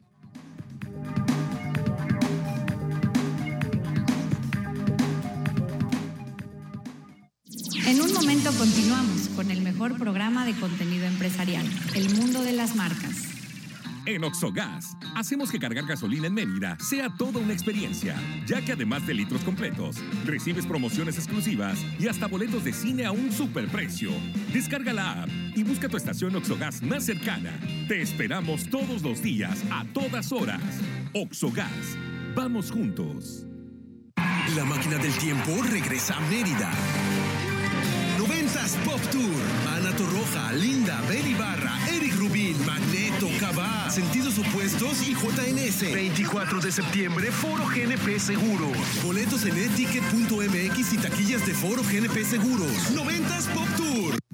[7.86, 12.76] En un momento continuamos con el mejor programa de contenido empresarial, El Mundo de las
[12.76, 13.31] Marcas.
[14.04, 19.06] En Oxogas, hacemos que cargar gasolina en Mérida sea toda una experiencia, ya que además
[19.06, 24.10] de litros completos, recibes promociones exclusivas y hasta boletos de cine a un superprecio.
[24.52, 27.52] Descarga la app y busca tu estación Oxogas más cercana.
[27.86, 30.62] Te esperamos todos los días, a todas horas.
[31.14, 31.96] Oxogas,
[32.34, 33.46] vamos juntos.
[34.56, 36.72] La máquina del tiempo regresa a Mérida.
[38.18, 39.22] 90s Pop Tour.
[39.76, 41.00] Ana Torroja, Linda,
[41.38, 42.11] Barra, Eric
[43.38, 45.92] Cabá, Sentidos Opuestos y JNS.
[45.92, 48.76] 24 de septiembre, Foro GNP Seguros.
[49.02, 52.72] Boletos en eticket.mx y taquillas de Foro GNP Seguros.
[52.94, 54.21] 90s Pop Tour.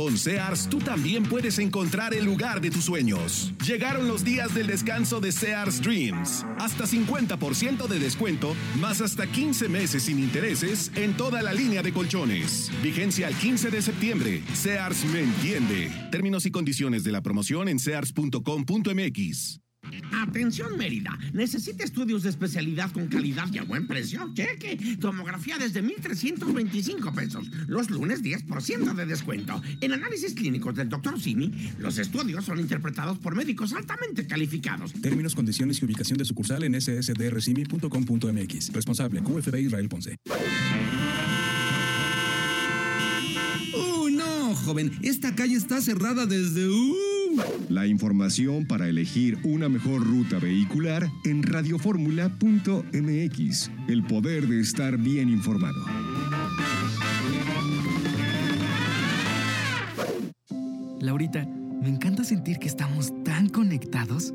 [0.00, 3.52] Con Sears tú también puedes encontrar el lugar de tus sueños.
[3.66, 6.46] Llegaron los días del descanso de Sears Dreams.
[6.56, 11.92] Hasta 50% de descuento, más hasta 15 meses sin intereses en toda la línea de
[11.92, 12.70] colchones.
[12.82, 14.42] Vigencia al 15 de septiembre.
[14.54, 15.92] Sears me entiende.
[16.10, 19.59] Términos y condiciones de la promoción en sears.com.mx.
[20.12, 24.30] Atención Mérida, necesita estudios de especialidad con calidad y a buen precio.
[24.34, 27.50] Cheque, tomografía desde 1.325 pesos.
[27.66, 29.62] Los lunes 10% de descuento.
[29.80, 31.20] En análisis clínicos del Dr.
[31.20, 34.92] Simi, los estudios son interpretados por médicos altamente calificados.
[35.00, 38.72] Términos, condiciones y ubicación de sucursal en ssdrcimi.com.mx.
[38.72, 40.16] Responsable QFB Israel Ponce.
[43.74, 44.92] ¡Oh, no, joven!
[45.02, 46.68] Esta calle está cerrada desde...
[46.68, 47.09] uh,
[47.68, 53.70] La información para elegir una mejor ruta vehicular en radioformula.mx.
[53.88, 55.84] El poder de estar bien informado.
[61.00, 61.46] Laurita,
[61.80, 64.34] me encanta sentir que estamos tan conectados.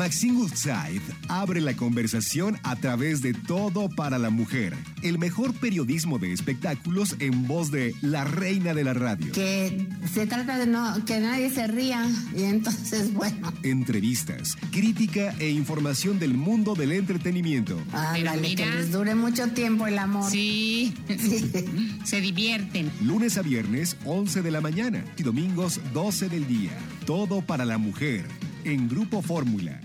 [0.00, 6.18] Maxine Woodside abre la conversación a través de Todo para la Mujer, el mejor periodismo
[6.18, 9.30] de espectáculos en voz de la reina de la radio.
[9.32, 15.50] que se trata de no que nadie se ría y entonces bueno Entrevistas, crítica e
[15.50, 17.78] información del mundo del entretenimiento.
[17.92, 20.94] ándale que les dure mucho tiempo el amor Sí,
[22.04, 22.90] se divierten.
[23.02, 26.72] Lunes a viernes, 11 de la mañana y domingos, 12 del día.
[27.04, 28.24] Todo para la mujer,
[28.64, 29.78] en Grupo Fórmula.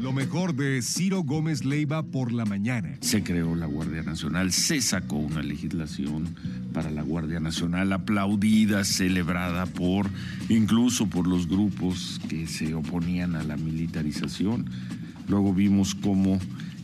[0.00, 2.96] Lo mejor de Ciro Gómez Leiva por la mañana.
[3.00, 6.36] Se creó la Guardia Nacional, se sacó una legislación
[6.72, 10.08] para la Guardia Nacional aplaudida, celebrada por
[10.48, 14.70] incluso por los grupos que se oponían a la militarización.
[15.26, 16.38] Luego vimos cómo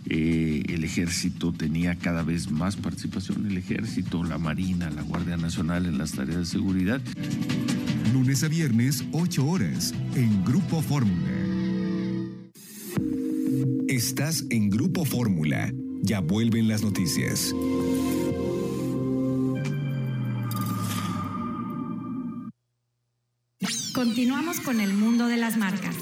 [0.07, 5.87] eh, el ejército tenía cada vez más participación, el ejército, la Marina, la Guardia Nacional
[5.87, 7.01] en las tareas de seguridad.
[8.13, 11.44] Lunes a viernes, 8 horas, en Grupo Fórmula.
[13.89, 15.73] Estás en Grupo Fórmula.
[16.03, 17.55] Ya vuelven las noticias.
[23.95, 25.97] Continuamos con el mundo de las marcas.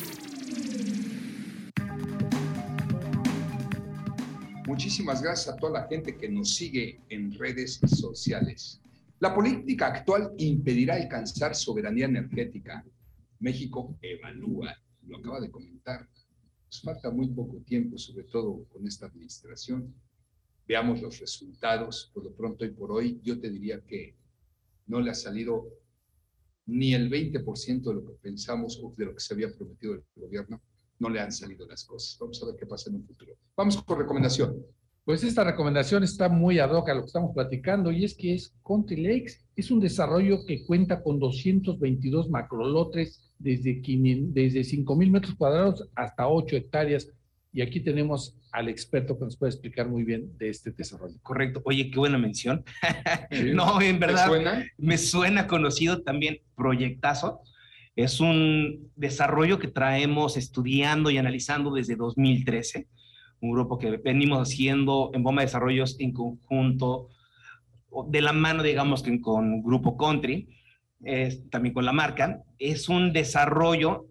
[4.67, 8.81] Muchísimas gracias a toda la gente que nos sigue en redes sociales.
[9.21, 12.85] La política actual impedirá alcanzar soberanía energética.
[13.39, 14.75] México evalúa,
[15.07, 16.09] lo acaba de comentar.
[16.73, 19.95] Nos falta muy poco tiempo, sobre todo con esta administración.
[20.67, 22.11] Veamos los resultados.
[22.15, 24.17] Por lo pronto y por hoy, yo te diría que
[24.87, 25.69] no le ha salido
[26.65, 30.05] ni el 20% de lo que pensamos o de lo que se había prometido el
[30.17, 30.63] gobierno,
[30.99, 32.17] no le han salido las cosas.
[32.19, 33.37] Vamos a ver qué pasa en un futuro.
[33.55, 34.65] Vamos con recomendación.
[35.05, 38.35] Pues esta recomendación está muy ad hoc a lo que estamos platicando y es que
[38.35, 39.45] es Country Lakes.
[39.57, 45.89] Es un desarrollo que cuenta con 222 macrolotes desde, 500, desde 5 mil metros cuadrados
[45.95, 47.09] hasta 8 hectáreas.
[47.53, 51.19] Y aquí tenemos al experto que nos puede explicar muy bien de este desarrollo.
[51.23, 51.61] Correcto.
[51.65, 52.65] Oye, qué buena mención.
[53.55, 54.27] no, en verdad.
[54.27, 54.67] ¿Me suena?
[54.79, 57.41] Me suena conocido también Proyectazo.
[57.95, 62.89] Es un desarrollo que traemos estudiando y analizando desde 2013.
[63.41, 67.09] Un grupo que venimos haciendo en Bomba de Desarrollos en conjunto,
[68.09, 70.49] de la mano, digamos, que con Grupo Country,
[71.51, 72.43] también con la marca.
[72.59, 74.07] Es un desarrollo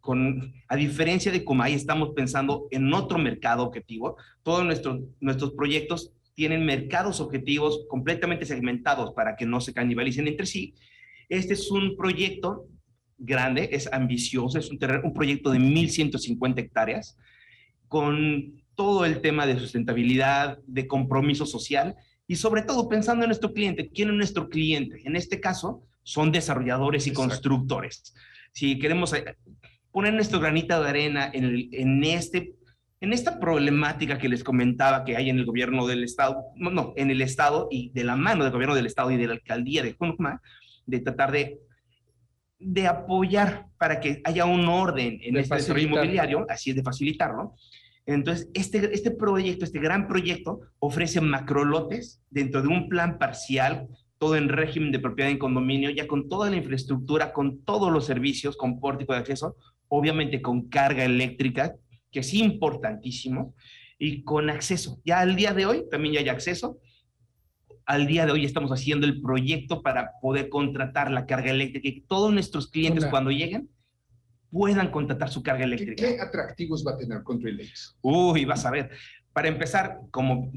[0.00, 5.52] con, a diferencia de como ahí estamos pensando en otro mercado objetivo, todos nuestros, nuestros
[5.52, 10.74] proyectos tienen mercados objetivos completamente segmentados para que no se canibalicen entre sí.
[11.28, 12.66] Este es un proyecto
[13.18, 17.16] grande, es ambicioso, es un, un proyecto de 1.150 hectáreas
[17.86, 21.94] con todo el tema de sustentabilidad, de compromiso social
[22.26, 23.90] y sobre todo pensando en nuestro cliente.
[23.90, 25.02] ¿Quién es nuestro cliente?
[25.04, 27.28] En este caso, son desarrolladores y Exacto.
[27.28, 28.14] constructores
[28.52, 29.36] si queremos eh,
[29.90, 32.54] poner nuestro granito de arena en, el, en, este,
[33.00, 37.10] en esta problemática que les comentaba que hay en el gobierno del Estado, no, en
[37.10, 39.94] el Estado y de la mano del gobierno del Estado y de la alcaldía de
[39.94, 40.40] Junucma,
[40.86, 41.60] de tratar de,
[42.58, 46.82] de apoyar para que haya un orden en de este desarrollo inmobiliario, así es de
[46.82, 47.54] facilitarlo.
[48.04, 53.88] Entonces, este, este proyecto, este gran proyecto, ofrece macrolotes dentro de un plan parcial
[54.22, 58.06] todo en régimen de propiedad en condominio, ya con toda la infraestructura, con todos los
[58.06, 59.56] servicios, con pórtico de acceso,
[59.88, 61.74] obviamente con carga eléctrica,
[62.12, 63.56] que es importantísimo,
[63.98, 65.00] y con acceso.
[65.04, 66.78] Ya al día de hoy también ya hay acceso.
[67.84, 71.94] Al día de hoy estamos haciendo el proyecto para poder contratar la carga eléctrica y
[71.94, 73.10] que todos nuestros clientes Hola.
[73.10, 73.70] cuando lleguen
[74.52, 75.96] puedan contratar su carga eléctrica.
[75.96, 77.96] ¿Qué, qué atractivos va a tener Country Lakes?
[78.02, 78.90] Uy, vas a ver.
[79.32, 80.52] Para empezar, como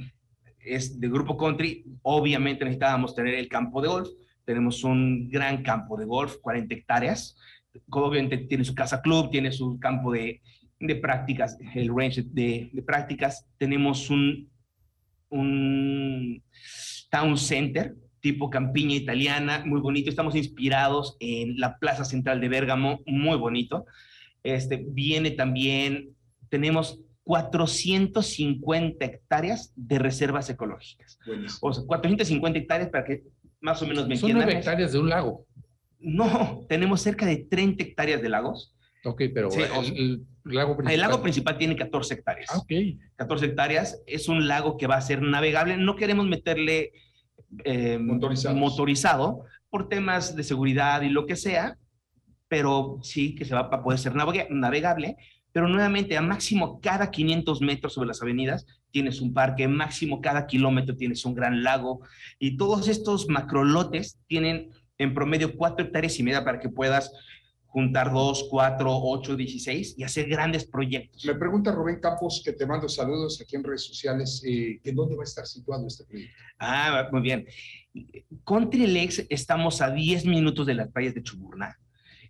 [0.65, 4.10] es de Grupo Country, obviamente necesitábamos tener el campo de golf.
[4.45, 7.38] Tenemos un gran campo de golf, 40 hectáreas.
[7.89, 10.41] Obviamente tiene su casa club, tiene su campo de,
[10.80, 13.47] de prácticas, el range de, prácticas.
[13.58, 14.49] Tenemos un,
[15.30, 16.43] un
[17.10, 20.10] town center tipo campiña italiana, muy bonito.
[20.10, 23.86] Estamos inspirados en la Plaza Central de Bérgamo, muy bonito.
[24.41, 26.15] Este, viene también,
[26.49, 31.19] tenemos 450 hectáreas de reservas ecológicas.
[31.25, 31.59] Buenísimo.
[31.69, 33.23] O sea, 450 hectáreas para que
[33.59, 34.47] más o menos me Son entiendan.
[34.47, 35.45] 9 hectáreas de un lago.
[35.99, 38.75] No, tenemos cerca de 30 hectáreas de lagos.
[39.03, 40.93] Ok, pero sí, el, el, lago principal.
[40.93, 42.49] El lago principal tiene 14 hectáreas.
[42.51, 42.71] Ah, ok.
[43.15, 44.03] 14 hectáreas.
[44.05, 45.77] Es un lago que va a ser navegable.
[45.77, 46.91] No queremos meterle
[47.63, 51.77] eh, motorizado por temas de seguridad y lo que sea,
[52.47, 55.17] pero sí que se va a poder ser navegable
[55.55, 60.47] pero nuevamente a máximo cada 500 metros sobre las avenidas tienes un parque, máximo cada
[60.47, 62.01] kilómetro tienes un gran lago
[62.37, 67.09] y todos estos macrolotes tienen en promedio 4 hectáreas y media para que puedas
[67.67, 71.23] juntar 2, 4, 8, 16 y hacer grandes proyectos.
[71.23, 75.15] Me pregunta Rubén Campos, que te mando saludos aquí en redes sociales, eh, ¿en dónde
[75.15, 76.35] va a estar situado este proyecto?
[76.59, 77.45] Ah, muy bien.
[78.45, 81.79] Country Lakes estamos a 10 minutos de las playas de Chuburná.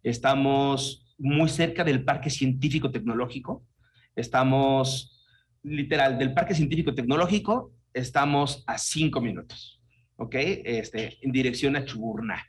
[0.03, 3.65] Estamos muy cerca del Parque Científico Tecnológico.
[4.15, 5.25] Estamos,
[5.63, 9.81] literal, del Parque Científico Tecnológico, estamos a cinco minutos,
[10.17, 10.35] ¿ok?
[10.35, 12.43] Este, en dirección a Chuburná.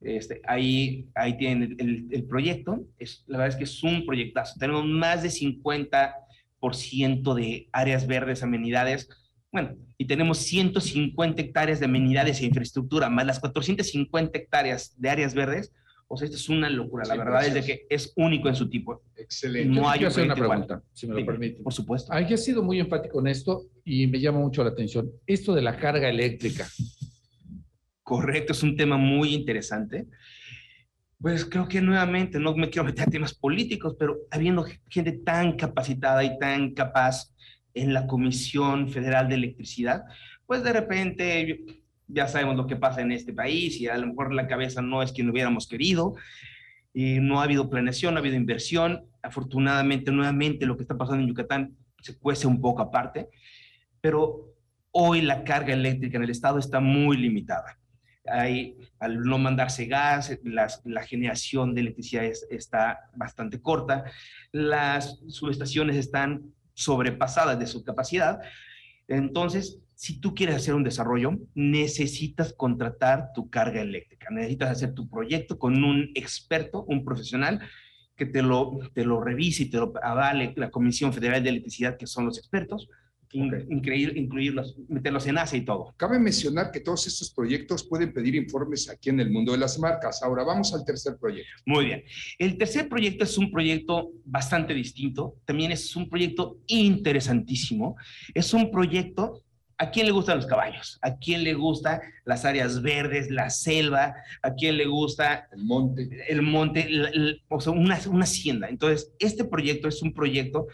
[0.00, 2.86] Este, ahí, ahí tienen el, el, proyecto.
[2.98, 4.58] Es, la verdad es que es un proyectazo.
[4.58, 9.08] Tenemos más de 50% de áreas verdes, amenidades.
[9.50, 15.34] Bueno, y tenemos 150 hectáreas de amenidades e infraestructura, más las 450 hectáreas de áreas
[15.34, 15.72] verdes
[16.08, 17.04] o sea, esto es una locura.
[17.06, 19.02] La sí, verdad es de que es único en su tipo.
[19.16, 19.74] Excelente.
[19.74, 20.82] No hay Quiero hacer una pregunta, igual.
[20.92, 21.62] si me lo sí, permite.
[21.62, 22.12] Por supuesto.
[22.12, 25.10] Aquí ha sido muy enfático en esto y me llama mucho la atención.
[25.26, 26.66] Esto de la carga eléctrica.
[28.02, 30.06] Correcto, es un tema muy interesante.
[31.18, 35.56] Pues creo que nuevamente, no me quiero meter a temas políticos, pero habiendo gente tan
[35.56, 37.34] capacitada y tan capaz
[37.72, 40.04] en la Comisión Federal de Electricidad,
[40.46, 41.64] pues de repente
[42.06, 45.02] ya sabemos lo que pasa en este país y a lo mejor la cabeza no
[45.02, 46.14] es quien hubiéramos querido,
[46.94, 49.04] y no ha habido planeación, no ha habido inversión.
[49.20, 53.28] Afortunadamente, nuevamente, lo que está pasando en Yucatán se cuece un poco aparte,
[54.00, 54.54] pero
[54.92, 57.78] hoy la carga eléctrica en el estado está muy limitada.
[58.26, 64.04] Hay, al no mandarse gas, la generación de electricidad está bastante corta,
[64.52, 66.44] las subestaciones están
[66.74, 68.38] sobrepasadas de su capacidad.
[69.08, 75.08] Entonces, si tú quieres hacer un desarrollo, necesitas contratar tu carga eléctrica, necesitas hacer tu
[75.08, 77.60] proyecto con un experto, un profesional
[78.16, 81.96] que te lo, te lo revise y te lo avale la Comisión Federal de Electricidad,
[81.96, 82.88] que son los expertos,
[83.34, 85.92] increíble, incluirlos, meterlos en ACE y todo.
[85.96, 89.78] Cabe mencionar que todos estos proyectos pueden pedir informes aquí en el mundo de las
[89.78, 90.22] marcas.
[90.22, 91.50] Ahora vamos al tercer proyecto.
[91.66, 92.04] Muy bien.
[92.38, 95.36] El tercer proyecto es un proyecto bastante distinto.
[95.44, 97.96] También es un proyecto interesantísimo.
[98.32, 99.42] Es un proyecto
[99.78, 100.98] ¿A quién le gustan los caballos?
[101.02, 104.14] ¿A quién le gustan las áreas verdes, la selva?
[104.42, 106.24] ¿A quién le gusta el monte?
[106.28, 108.68] El monte, o sea, una, una, hacienda.
[108.68, 110.68] Entonces, este proyecto es un proyecto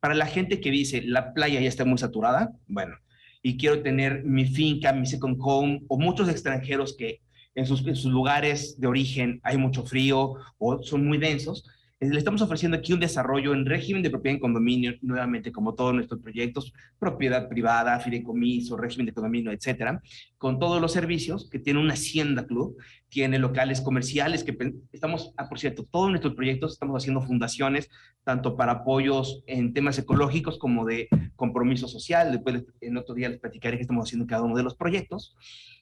[0.00, 2.96] para la gente que dice, la playa ya está muy saturada, bueno,
[3.42, 7.20] y quiero tener mi finca, mi second home, o muchos extranjeros que
[7.54, 11.64] en sus, en sus lugares de origen hay mucho frío o son muy densos,
[12.00, 15.92] le estamos ofreciendo aquí un desarrollo en régimen de propiedad en condominio, nuevamente como todos
[15.92, 20.00] nuestros proyectos, propiedad privada, fideicomiso, régimen de condominio, etcétera,
[20.36, 22.76] con todos los servicios que tiene una hacienda club,
[23.08, 24.56] tiene locales comerciales que
[24.92, 27.90] estamos, ah, por cierto, todos nuestros proyectos estamos haciendo fundaciones,
[28.22, 32.30] tanto para apoyos en temas ecológicos como de compromiso social.
[32.30, 35.34] Después, en otro día les platicaré qué estamos haciendo en cada uno de los proyectos.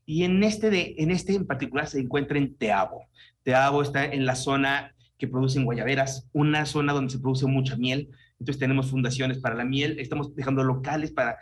[0.06, 3.04] Y en este, de, en este en particular se encuentra en Teabo.
[3.42, 8.10] Teabo está en la zona que producen guayaberas, una zona donde se produce mucha miel.
[8.38, 11.38] Entonces tenemos fundaciones para la miel, estamos dejando locales para,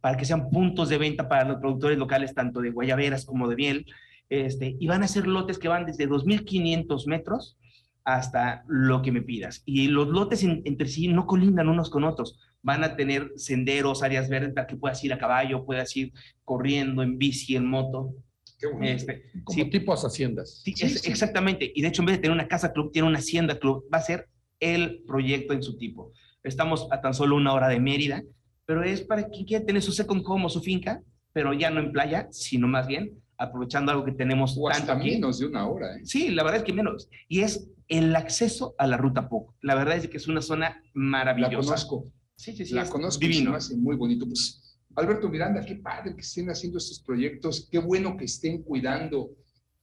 [0.00, 3.56] para que sean puntos de venta para los productores locales, tanto de guayaberas como de
[3.56, 3.86] miel.
[4.28, 7.56] Este, y van a ser lotes que van desde 2.500 metros
[8.04, 9.62] hasta lo que me pidas.
[9.64, 12.38] Y los lotes entre sí no colindan unos con otros.
[12.62, 16.12] Van a tener senderos, áreas verdes para que puedas ir a caballo, puedas ir
[16.44, 18.14] corriendo, en bici, en moto.
[18.80, 20.62] Este, Como tipos haciendas.
[20.64, 20.74] Sí,
[21.04, 21.70] exactamente.
[21.74, 23.84] Y de hecho, en vez de tener una casa club, tiene una hacienda club.
[23.92, 24.28] Va a ser
[24.60, 26.12] el proyecto en su tipo.
[26.42, 28.22] Estamos a tan solo una hora de Mérida,
[28.66, 31.02] pero es para quien quiera tener su second home o su finca,
[31.32, 35.38] pero ya no en playa, sino más bien aprovechando algo que tenemos o hasta menos
[35.38, 35.96] de una hora.
[35.96, 36.00] ¿eh?
[36.04, 37.08] Sí, la verdad es que menos.
[37.28, 39.54] Y es el acceso a la ruta POC.
[39.60, 41.56] La verdad es que es una zona maravillosa.
[41.56, 42.12] La conozco.
[42.36, 42.74] Sí, sí, sí.
[42.74, 43.20] La conozco.
[43.20, 43.60] Divino.
[43.60, 44.26] Se muy bonito.
[44.26, 49.36] Pues Alberto Miranda, qué padre que estén haciendo estos proyectos, qué bueno que estén cuidando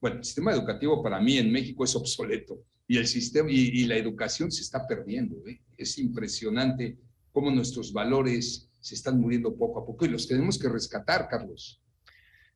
[0.00, 3.96] bueno, el sistema educativo para mí en México es obsoleto y el sistema y, la
[3.96, 5.36] educación se está perdiendo.
[5.46, 5.60] ¿eh?
[5.76, 6.98] Es impresionante
[7.32, 11.80] cómo nuestros valores se están muriendo poco a poco y los tenemos que rescatar, Carlos.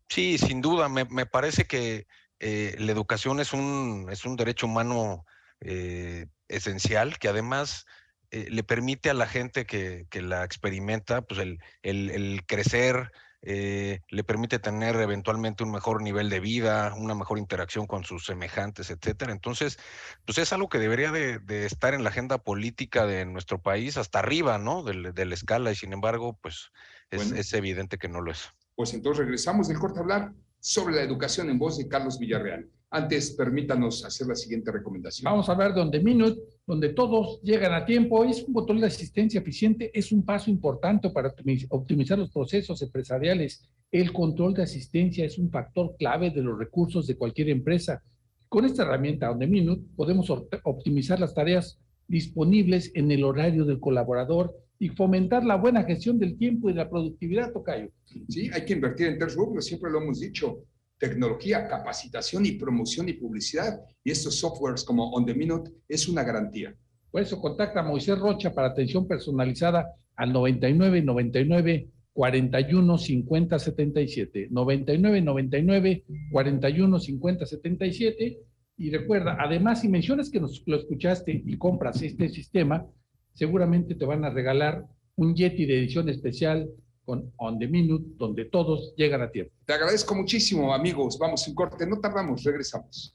[0.08, 0.88] Sí, sin duda.
[0.88, 2.06] Me, parece que
[2.40, 5.24] eh, la educación es un, es un derecho humano
[5.60, 7.86] eh, esencial que además
[8.32, 13.12] le permite a la gente que, la experimenta pues el, el crecer,
[13.46, 18.24] eh, le permite tener eventualmente un mejor nivel de vida, una mejor interacción con sus
[18.24, 19.32] semejantes, etcétera.
[19.32, 19.78] Entonces,
[20.24, 24.20] pues es algo que debería de, estar en la agenda política de nuestro país hasta
[24.20, 24.82] arriba, ¿no?
[24.82, 24.94] De,
[25.26, 26.70] la escala, y sin embargo, pues
[27.10, 28.48] es, es evidente que no lo es.
[28.74, 32.66] Pues entonces regresamos del corte a hablar sobre la educación en voz de Carlos Villarreal.
[32.90, 35.24] Antes, permítanos hacer la siguiente recomendación.
[35.24, 38.24] Vamos a hablar de On Minute, donde todos llegan a tiempo.
[38.24, 41.34] Es un botón de asistencia eficiente, es un paso importante para
[41.68, 43.68] optimizar los procesos empresariales.
[43.90, 48.02] El control de asistencia es un factor clave de los recursos de cualquier empresa.
[48.48, 54.54] Con esta herramienta On Minute podemos optimizar las tareas disponibles en el horario del colaborador
[54.78, 57.90] y fomentar la buena gestión del tiempo y la productividad, Tocayo.
[58.28, 60.64] Sí, hay que invertir en rubros, siempre lo hemos dicho
[61.04, 63.80] tecnología, capacitación y promoción y publicidad.
[64.02, 66.74] Y estos softwares como On The Minute es una garantía.
[67.10, 69.86] Por eso contacta a Moisés Rocha para atención personalizada
[70.16, 74.48] al 99 99 41 50 77.
[74.50, 78.38] 99 99 41 50 77.
[78.76, 82.86] Y recuerda, además, si mencionas que nos lo escuchaste y compras este sistema,
[83.34, 84.86] seguramente te van a regalar
[85.16, 86.68] un Yeti de edición especial
[87.04, 89.52] con On the Minute, donde todos llegan a tiempo.
[89.66, 91.18] Te agradezco muchísimo, amigos.
[91.18, 93.14] Vamos en corte, no tardamos, regresamos.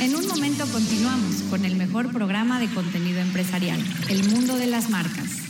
[0.00, 4.88] En un momento continuamos con el mejor programa de contenido empresarial, El Mundo de las
[4.88, 5.49] Marcas.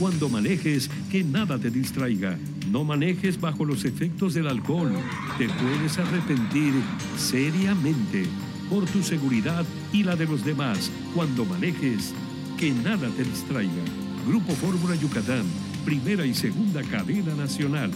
[0.00, 2.38] Cuando manejes, que nada te distraiga.
[2.70, 4.94] No manejes bajo los efectos del alcohol.
[5.36, 6.72] Te puedes arrepentir
[7.18, 8.24] seriamente
[8.70, 10.90] por tu seguridad y la de los demás.
[11.14, 12.14] Cuando manejes,
[12.58, 13.82] que nada te distraiga.
[14.26, 15.44] Grupo Fórmula Yucatán,
[15.84, 17.90] primera y segunda cadena nacional.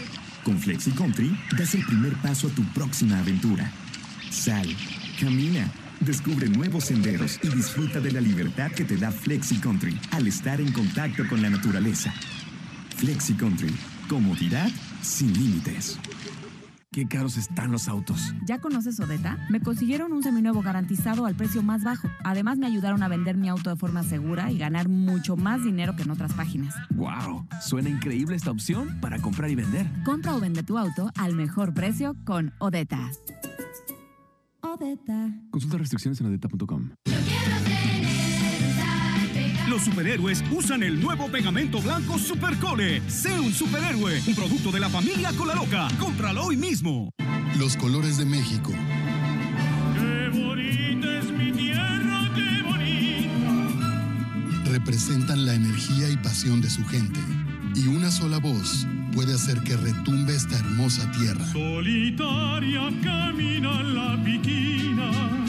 [0.43, 3.71] Con Flexi Country das el primer paso a tu próxima aventura.
[4.31, 4.67] Sal,
[5.19, 10.27] camina Descubre nuevos senderos y disfruta de la libertad que te da Flexi Country al
[10.27, 12.13] estar en contacto con la naturaleza.
[12.97, 13.73] Flexi Country,
[14.07, 14.69] comodidad
[15.01, 15.99] sin límites.
[16.95, 18.33] Qué caros están los autos.
[18.45, 19.37] ¿Ya conoces Odeta?
[19.49, 22.07] Me consiguieron un seminuevo garantizado al precio más bajo.
[22.23, 25.97] Además, me ayudaron a vender mi auto de forma segura y ganar mucho más dinero
[25.97, 26.73] que en otras páginas.
[26.91, 27.47] ¡Wow!
[27.61, 29.87] Suena increíble esta opción para comprar y vender.
[30.05, 33.11] Compra o vende tu auto al mejor precio con Odeta.
[35.49, 36.91] Consulta restricciones en adeta.com.
[39.69, 43.01] Los superhéroes usan el nuevo pegamento blanco Supercole.
[43.09, 45.87] Sé un superhéroe, un producto de la familia Cola Loca.
[45.99, 47.09] Cómpralo hoy mismo.
[47.57, 48.71] Los colores de México.
[49.97, 53.91] Qué bonita es mi tierra, qué bonita.
[54.71, 57.19] Representan la energía y pasión de su gente.
[57.75, 58.85] Y una sola voz
[59.15, 61.43] puede hacer que retumbe esta hermosa tierra.
[61.53, 65.45] Solitaria camina la piquina.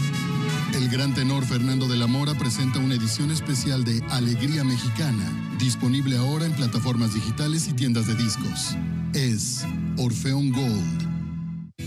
[0.72, 6.16] El gran tenor Fernando de la Mora presenta una edición especial de Alegría Mexicana, disponible
[6.16, 8.76] ahora en plataformas digitales y tiendas de discos.
[9.12, 11.05] Es Orfeón Gold.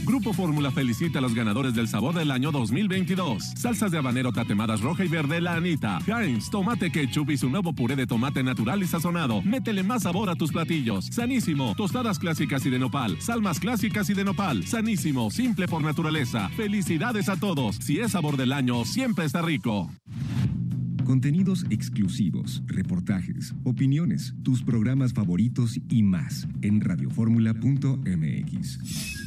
[0.10, 3.43] Grupo Fórmula felicita a los ganadores del sabor del año 2022.
[3.55, 5.99] Salsas de habanero tatemadas roja y verde La Anita.
[6.07, 9.43] Heinz, tomate ketchup y su nuevo puré de tomate natural y sazonado.
[9.43, 11.05] Métele más sabor a tus platillos.
[11.12, 13.22] Sanísimo, tostadas clásicas y de nopal.
[13.22, 14.66] Salmas clásicas y de nopal.
[14.66, 16.49] Sanísimo, simple por naturaleza.
[16.57, 17.76] Felicidades a todos.
[17.76, 19.91] Si es sabor del año, siempre está rico.
[21.05, 29.20] Contenidos exclusivos, reportajes, opiniones, tus programas favoritos y más en radioformula.mx.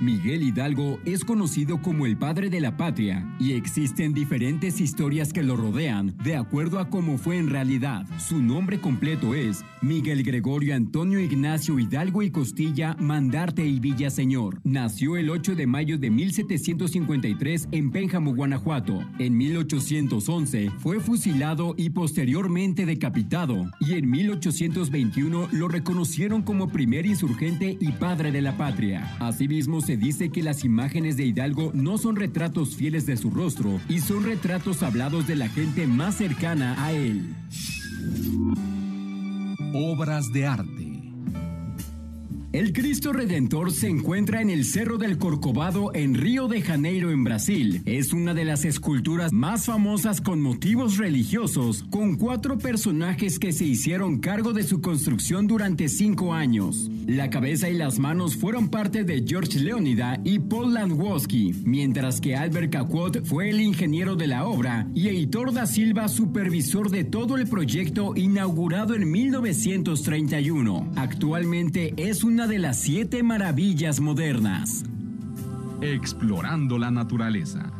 [0.00, 5.42] Miguel Hidalgo es conocido como el padre de la patria y existen diferentes historias que
[5.42, 8.06] lo rodean de acuerdo a cómo fue en realidad.
[8.18, 14.60] Su nombre completo es Miguel Gregorio Antonio Ignacio Hidalgo y Costilla Mandarte y Villaseñor.
[14.64, 19.02] Nació el 8 de mayo de 1753 en Pénjamo, Guanajuato.
[19.18, 27.78] En 1811 fue fusilado y posteriormente decapitado y en 1821 lo reconocieron como primer insurgente
[27.80, 29.16] y padre de la patria.
[29.20, 33.80] Asimismo se dice que las imágenes de Hidalgo no son retratos fieles de su rostro
[33.88, 37.32] y son retratos hablados de la gente más cercana a él.
[39.72, 40.85] Obras de arte.
[42.56, 47.22] El Cristo Redentor se encuentra en el Cerro del Corcovado en Río de Janeiro, en
[47.22, 47.82] Brasil.
[47.84, 53.66] Es una de las esculturas más famosas con motivos religiosos, con cuatro personajes que se
[53.66, 56.90] hicieron cargo de su construcción durante cinco años.
[57.06, 62.36] La cabeza y las manos fueron parte de George Leonida y Paul Landwoski, mientras que
[62.36, 67.36] Albert Caquot fue el ingeniero de la obra y Heitor da Silva supervisor de todo
[67.36, 70.92] el proyecto inaugurado en 1931.
[70.96, 74.84] Actualmente es una de las siete maravillas modernas.
[75.80, 77.75] Explorando la naturaleza.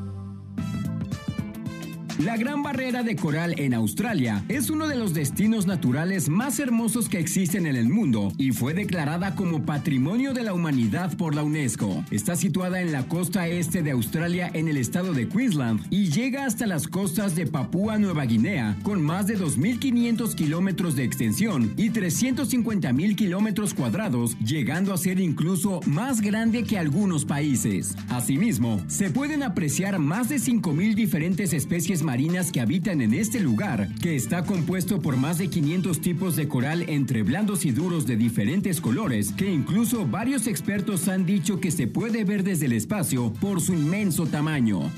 [2.19, 7.11] La Gran Barrera de Coral en Australia es uno de los destinos naturales más hermosos
[7.11, 11.43] que existen en el mundo y fue declarada como Patrimonio de la Humanidad por la
[11.43, 12.03] UNESCO.
[12.11, 16.47] Está situada en la costa este de Australia en el estado de Queensland y llega
[16.47, 21.91] hasta las costas de Papúa Nueva Guinea con más de 2.500 kilómetros de extensión y
[21.91, 27.95] 350.000 kilómetros cuadrados, llegando a ser incluso más grande que algunos países.
[28.09, 33.89] Asimismo, se pueden apreciar más de 5.000 diferentes especies marinas que habitan en este lugar,
[34.01, 38.17] que está compuesto por más de 500 tipos de coral entre blandos y duros de
[38.17, 43.33] diferentes colores, que incluso varios expertos han dicho que se puede ver desde el espacio
[43.35, 44.91] por su inmenso tamaño.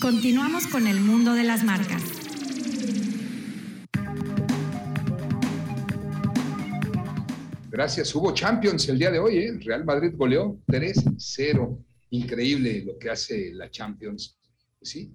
[0.00, 2.02] Continuamos con el mundo de las marcas.
[7.76, 8.14] Gracias.
[8.14, 9.58] Hubo Champions el día de hoy, ¿eh?
[9.62, 11.76] Real Madrid goleó 3-0.
[12.10, 14.38] Increíble lo que hace la Champions.
[14.78, 15.12] Pues sí,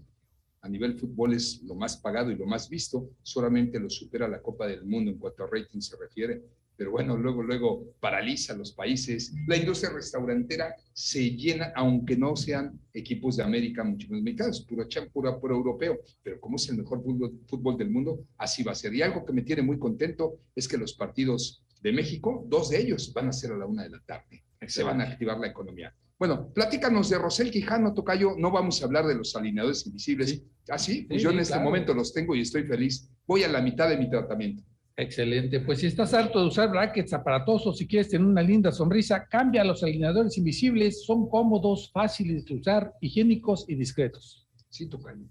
[0.62, 3.10] a nivel fútbol es lo más pagado y lo más visto.
[3.24, 6.44] Solamente lo supera la Copa del Mundo en cuanto a rating se refiere.
[6.78, 9.34] Pero bueno, luego, luego paraliza los países.
[9.48, 14.88] La industria restaurantera se llena, aunque no sean equipos de América mucho más mexicanos, pura
[15.12, 16.00] pura, pura europeo.
[16.24, 18.94] Pero como es el mejor fútbol, fútbol del mundo, así va a ser.
[18.94, 22.82] Y algo que me tiene muy contento es que los partidos de México, dos de
[22.82, 24.44] ellos van a ser a la una de la tarde.
[24.68, 25.96] Se van a activar la economía.
[26.22, 28.36] Bueno, platícanos de Rosel Quijano, Tocayo.
[28.38, 30.44] No vamos a hablar de los alineadores invisibles.
[30.70, 31.08] ¿Ah, sí?
[31.10, 31.66] Pues Sí, yo en sí, este claro.
[31.68, 33.10] momento los tengo y estoy feliz.
[33.26, 34.64] Voy a la mitad de mi tratamiento.
[34.96, 35.62] Excelente.
[35.62, 39.64] Pues si estás harto de usar brackets aparatosos, si quieres tener una linda sonrisa, cambia
[39.64, 41.04] a los alineadores invisibles.
[41.04, 44.48] Son cómodos, fáciles de usar, higiénicos y discretos.
[44.70, 45.26] Sí, Tocayo.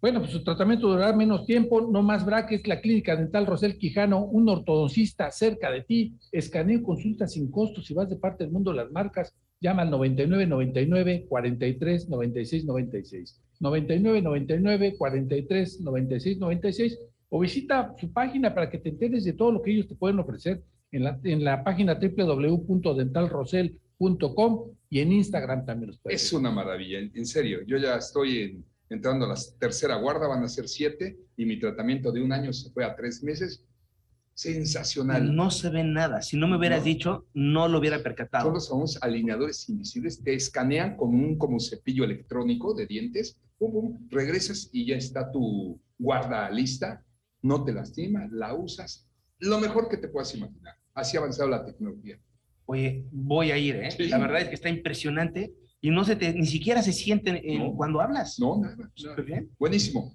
[0.00, 2.66] Bueno, pues su tratamiento durará menos tiempo, no más brackets.
[2.66, 6.16] La Clínica Dental Rosel Quijano, un ortodoncista cerca de ti.
[6.32, 9.32] Escaneo consulta sin costo si vas de parte del mundo de las marcas.
[9.60, 13.40] Llama al 99 99 43 96 96.
[13.60, 16.98] 99 99 43 96 96
[17.30, 20.18] o visita su página para que te enteres de todo lo que ellos te pueden
[20.18, 26.50] ofrecer en la, en la página www.dentalrosel.com y en Instagram también los puedes Es una
[26.50, 27.60] maravilla, en, serio.
[27.66, 31.58] Yo ya estoy en- entrando a la tercera guarda, van a ser siete, y mi
[31.58, 33.64] tratamiento de un año se fue a tres meses.
[34.36, 35.34] Sensacional.
[35.34, 36.20] No se ve nada.
[36.20, 36.84] Si no me hubieras No.
[36.84, 38.44] dicho, no lo hubiera percatado.
[38.44, 43.72] Son los famosos alineadores invisibles, te escanean con un como cepillo electrónico de dientes, pum,
[43.72, 47.02] pum, regresas y ya está tu guarda lista,
[47.40, 49.08] no te lastima, la usas,
[49.38, 50.74] lo mejor que te puedas imaginar.
[50.92, 52.18] Así ha avanzado la tecnología.
[52.66, 53.90] Oye, voy a ir, ¿eh?
[53.90, 54.08] Sí.
[54.08, 57.58] La verdad es que está impresionante y no se te, ni siquiera se siente en-
[57.60, 57.74] No.
[57.74, 58.38] cuando hablas.
[58.38, 58.76] No, nada.
[59.24, 59.48] Bien.
[59.58, 60.14] Buenísimo.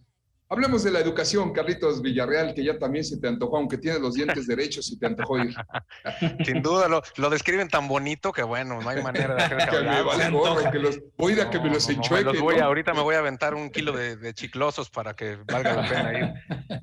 [0.52, 4.16] Hablemos de la educación, Carlitos Villarreal, que ya también se te antojó, aunque tienes los
[4.16, 5.56] dientes derechos, se te antojó ir.
[6.46, 9.80] Sin duda, lo, lo describen tan bonito que bueno, no hay manera de hacer Que
[9.82, 12.18] me vale gorro, que los, voy a ir a que me los No, no, me
[12.28, 12.62] enchueque.
[12.62, 16.20] ahorita me voy a aventar un kilo de, de chiclosos para que valga la pena
[16.20, 16.34] ir.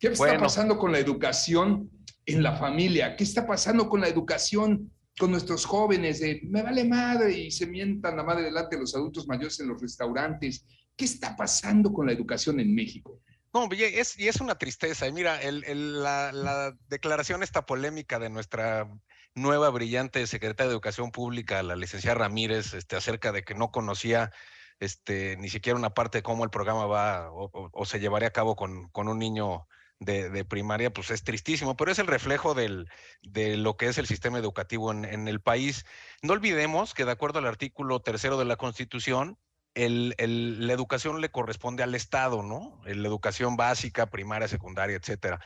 [0.00, 0.40] ¿Qué está Bueno.
[0.40, 1.90] pasando con la educación
[2.24, 3.16] en la familia?
[3.16, 6.20] ¿Qué está pasando con la educación con nuestros jóvenes?
[6.20, 9.68] De, me vale madre y se mientan la madre delante de los adultos mayores en
[9.68, 10.64] los restaurantes.
[11.00, 13.22] ¿Qué está pasando con la educación en México?
[13.54, 15.06] No, y es, y es una tristeza.
[15.06, 18.86] Y mira, la, la declaración esta polémica de nuestra
[19.34, 24.30] nueva brillante secretaria de Educación Pública, la licenciada Ramírez, este, acerca de que no conocía
[24.78, 28.54] este, ni siquiera una parte de cómo el programa va o, se llevaría a cabo
[28.54, 29.68] con, un niño
[30.00, 34.38] de, primaria, pues es tristísimo, pero es el reflejo de lo que es el sistema
[34.38, 35.86] educativo en el país.
[36.20, 39.38] No olvidemos que de acuerdo al artículo tercero de la Constitución,
[39.74, 42.80] el- la educación le corresponde al Estado, ¿no?
[42.84, 45.40] La educación básica, primaria, secundaria, etcétera.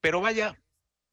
[0.00, 0.58] Pero vaya,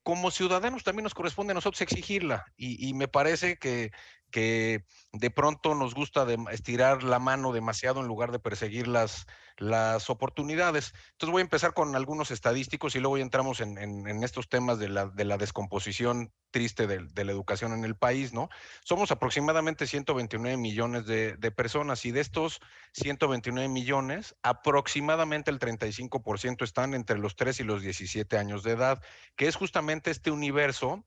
[0.04, 3.92] como ciudadanos también nos corresponde a nosotros exigirla y me parece que,
[4.32, 9.28] que de pronto nos gusta estirar la mano demasiado en lugar de perseguir las,
[9.58, 10.94] las oportunidades.
[11.12, 14.88] Entonces voy a empezar con algunos estadísticos y luego entramos en, en- estos temas de
[14.90, 18.50] la, de la descomposición triste de, de la educación en el país, ¿no?
[18.84, 22.60] Somos aproximadamente 129 millones de, de personas y de estos
[22.94, 29.02] 129 millones, aproximadamente el 35% están entre los 3 y los 17 años de edad,
[29.36, 31.06] que es justamente este universo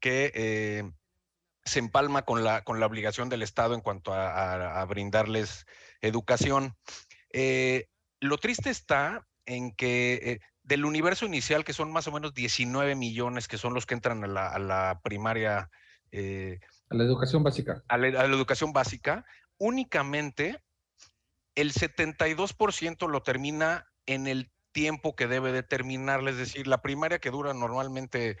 [0.00, 0.32] que...
[0.34, 0.90] eh,
[1.66, 5.66] se empalma con la, con la obligación del Estado en cuanto a, a- a brindarles
[6.00, 6.76] educación.
[7.32, 7.88] Eh,
[8.20, 12.94] lo triste está en que eh, del universo inicial, que son más o menos 19
[12.94, 15.68] millones, que son los que entran a la, a la primaria,
[16.12, 17.82] eh, A la educación básica.
[17.88, 19.24] a la, a la educación básica,
[19.58, 20.62] únicamente
[21.56, 27.18] el 72% lo termina en el tiempo que debe de terminar, es decir, la primaria
[27.18, 28.36] que dura normalmente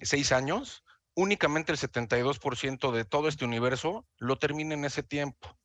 [0.00, 0.84] seis años,
[1.14, 5.58] únicamente el 72% de todo este universo lo termina en ese tiempo.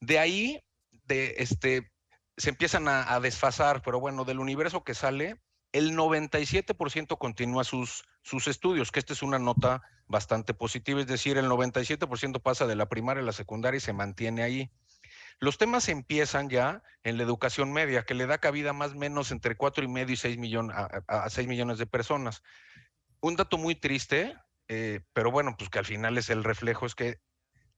[0.00, 0.62] De ahí,
[1.08, 1.92] este,
[2.36, 5.40] se empiezan a, a desfasar, pero bueno, del universo que sale,
[5.72, 8.04] el 97% continúa sus,
[8.46, 12.88] estudios, que esta es una nota bastante positiva, es decir, el 97% pasa de la
[12.88, 14.70] primaria a la secundaria y se mantiene ahí.
[15.38, 19.30] Los temas empiezan ya en la educación media, que le da cabida más o menos
[19.32, 22.42] entre cuatro y medio y 6 millones, a, a- a 6 millones de personas.
[23.20, 24.34] Un dato muy triste,
[24.68, 27.18] eh, pero bueno, pues que al final es el reflejo, es que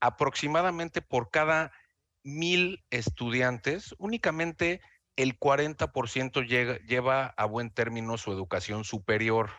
[0.01, 1.73] aproximadamente por cada
[2.23, 4.81] mil estudiantes, únicamente
[5.17, 9.51] el 40% llega, lleva a buen término su educación superior.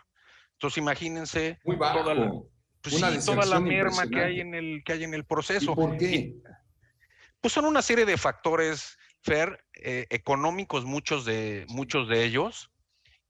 [0.54, 2.00] Entonces imagínense Muy bajo.
[2.00, 2.32] toda la,
[2.82, 5.26] pues Una sí, toda la deserción merma que hay en el, que hay en el
[5.26, 5.72] proceso.
[5.74, 6.12] ¿Y por qué?
[6.12, 6.44] Y-
[7.42, 12.72] pues son una serie de factores, Fer, eh, económicos, muchos de, muchos de ellos,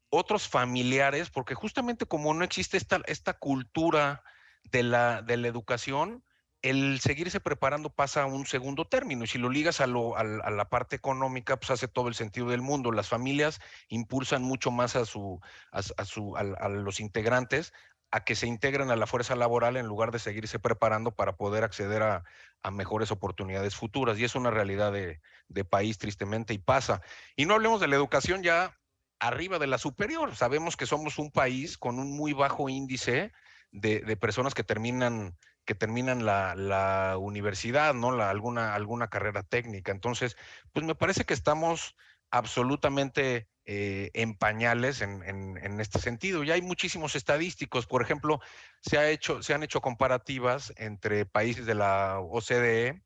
[0.10, 4.24] otros familiares, porque justamente como no existe esta, esta cultura
[4.64, 6.24] de la, de la educación,
[6.62, 9.24] el seguirse preparando pasa a un segundo término.
[9.24, 12.50] Y si lo ligas a, lo, a la parte económica, pues hace todo el sentido
[12.50, 12.92] del mundo.
[12.92, 15.40] Las familias impulsan mucho más a, su,
[15.72, 16.36] a, su,
[16.70, 17.74] los integrantes
[18.12, 21.64] a que se integren a la fuerza laboral en lugar de seguirse preparando para poder
[21.64, 22.24] acceder a,
[22.64, 24.18] a mejores oportunidades futuras.
[24.18, 27.02] Y es una realidad de, de país, tristemente, y pasa.
[27.36, 28.79] Y no hablemos de la educación ya
[29.20, 30.36] arriba de la superior.
[30.36, 33.32] Sabemos que somos un país con un muy bajo índice
[33.72, 38.10] de, personas que terminan que terminan la, universidad, ¿no?
[38.24, 39.92] Alguna, alguna carrera técnica.
[39.92, 40.36] Entonces,
[40.74, 41.96] pues me parece que estamos
[42.32, 46.44] absolutamente eh, en pañales en, en- en este sentido.
[46.44, 47.86] Y hay muchísimos estadísticos.
[47.86, 48.42] Por ejemplo,
[48.82, 53.04] se, ha hecho, se han hecho comparativas entre países de la OCDE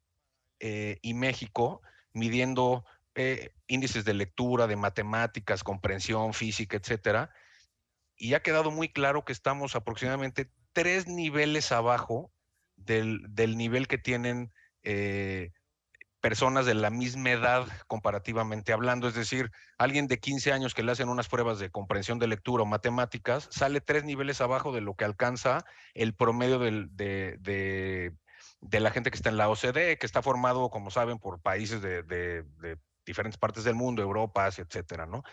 [0.62, 1.82] eh, y México,
[2.14, 2.86] midiendo
[3.16, 7.32] eh, índices de lectura, de matemáticas, comprensión, física, etcétera.
[8.16, 12.32] Y ha quedado muy claro que estamos aproximadamente tres niveles abajo
[12.76, 14.52] del, del nivel que tienen
[14.84, 15.52] eh,
[16.20, 20.92] personas de la misma edad comparativamente hablando, es decir, alguien de 15 años que le
[20.92, 24.96] hacen unas pruebas de comprensión de lectura o matemáticas, sale tres niveles abajo de lo
[24.96, 26.88] que alcanza el promedio de,
[27.40, 28.14] de-
[28.62, 31.82] de la gente que está en la OCDE, que está formado, como saben, por países
[31.82, 32.04] de
[33.06, 35.24] diferentes partes del mundo, Europa, Asia, etcétera, ¿no?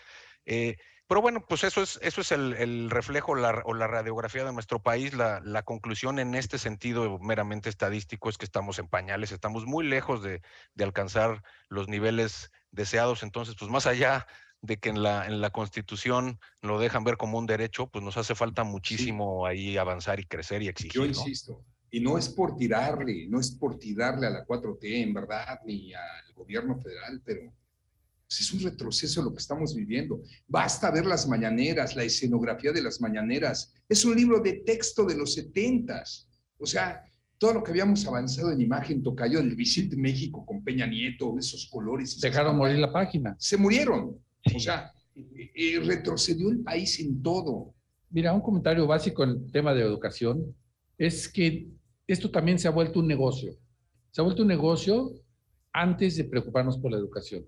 [0.45, 4.45] Eh, pero bueno, pues eso es, eso es el, el reflejo la- o la radiografía
[4.45, 5.13] de nuestro país.
[5.13, 9.85] La, la conclusión en este sentido meramente estadístico es que estamos en pañales, estamos muy
[9.85, 10.41] lejos de,
[10.75, 13.25] de alcanzar los niveles deseados.
[13.25, 14.27] Entonces, pues más allá
[14.63, 18.17] de que en la, en la Constitución lo dejan ver como un derecho, pues nos
[18.17, 20.93] hace falta muchísimo ahí avanzar y crecer y exigir.
[20.93, 21.09] Yo ¿no?
[21.09, 25.59] insisto, y no es por tirarle, no es por tirarle a la 4T, en verdad,
[25.65, 27.53] ni al gobierno federal, pero
[28.31, 30.23] pues, es un retroceso lo que estamos viviendo.
[30.47, 33.75] Basta ver las mañaneras, la escenografía de las mañaneras.
[33.89, 36.29] Es un libro de texto de los setentas.
[36.57, 37.03] O sea,
[37.39, 41.67] todo lo que habíamos avanzado en imagen tocayo del Vicente México con Peña Nieto, esos
[41.69, 42.21] colores.
[42.21, 43.35] Dejaron morir la página.
[43.37, 44.17] se murieron.
[44.55, 47.75] O sea, eh, eh, retrocedió el país en todo.
[48.11, 50.55] Mira, un comentario básico en el tema de educación
[50.97, 51.67] es que
[52.07, 53.59] esto también se ha vuelto un negocio.
[54.13, 55.17] Se ha vuelto un negocio
[55.73, 57.45] antes de preocuparnos por la educación.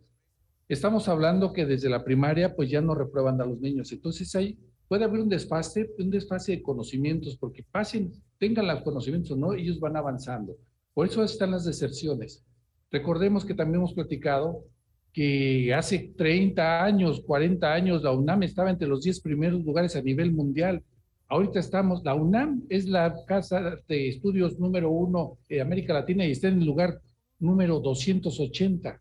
[0.68, 3.92] Estamos hablando que desde la primaria pues ya no reprueban a los niños.
[3.92, 4.58] Entonces ahí
[4.88, 9.54] puede haber un desfase, un desfase de conocimientos, porque pasen, tengan los conocimientos o no,
[9.54, 10.56] ellos van avanzando.
[10.94, 12.44] Por eso están las deserciones.
[12.90, 14.64] Recordemos que también hemos platicado
[15.12, 20.02] que hace 30 años, 40 años, la UNAM estaba entre los 10 primeros lugares a
[20.02, 20.82] nivel mundial.
[21.28, 26.32] Ahorita estamos, la UNAM es la casa de estudios número uno de América Latina y
[26.32, 27.00] está en el lugar
[27.38, 29.00] número 280.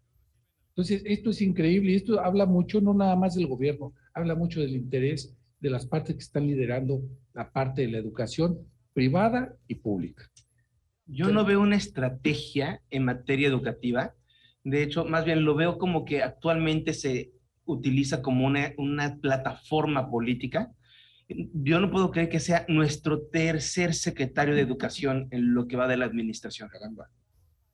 [0.72, 4.62] Entonces, esto es increíble y esto habla mucho, no nada más del gobierno, habla mucho
[4.62, 7.02] del interés de las partes que están liderando
[7.34, 8.60] la parte de la educación
[8.94, 10.30] privada y pública.
[11.06, 14.16] Yo no veo una estrategia en materia educativa
[14.64, 17.32] De hecho, más bien lo veo como que actualmente se
[17.66, 20.72] utiliza como una, una plataforma política.
[21.28, 25.88] Yo no puedo creer que sea nuestro tercer secretario de Educación en lo que va
[25.88, 26.70] de la administración.
[26.70, 27.10] Caramba.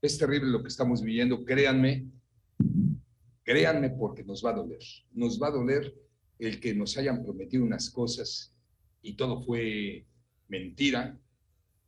[0.02, 2.06] Es terrible lo que estamos viviendo, créanme,
[3.44, 4.82] créanme porque nos va a doler.
[5.14, 5.96] Nos va a doler
[6.40, 8.54] el que nos hayan prometido unas cosas
[9.02, 10.06] y todo fue
[10.48, 11.18] mentira,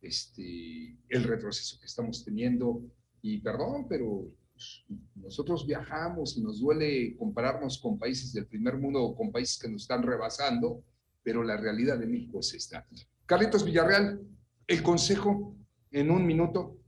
[0.00, 2.82] este, el retroceso que estamos teniendo.
[3.22, 9.02] Y perdón, pero pues, nosotros viajamos y nos duele compararnos con países del primer mundo
[9.02, 10.82] o con países que nos están rebasando,
[11.22, 12.86] pero la realidad de México es esta.
[13.26, 14.20] Carlitos Villarreal,
[14.66, 15.56] el consejo
[15.90, 16.79] en un minuto.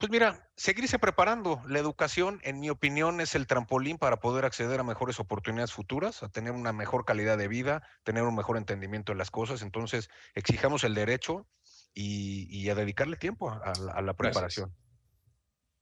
[0.00, 1.60] Pues mira, seguirse preparando.
[1.68, 6.22] La educación, en mi opinión, es el trampolín para poder acceder a mejores oportunidades futuras,
[6.22, 9.60] a tener una mejor calidad de vida, tener un mejor entendimiento de las cosas.
[9.60, 11.46] Entonces, exijamos el derecho
[11.92, 14.72] y, a dedicarle tiempo a, la, preparación.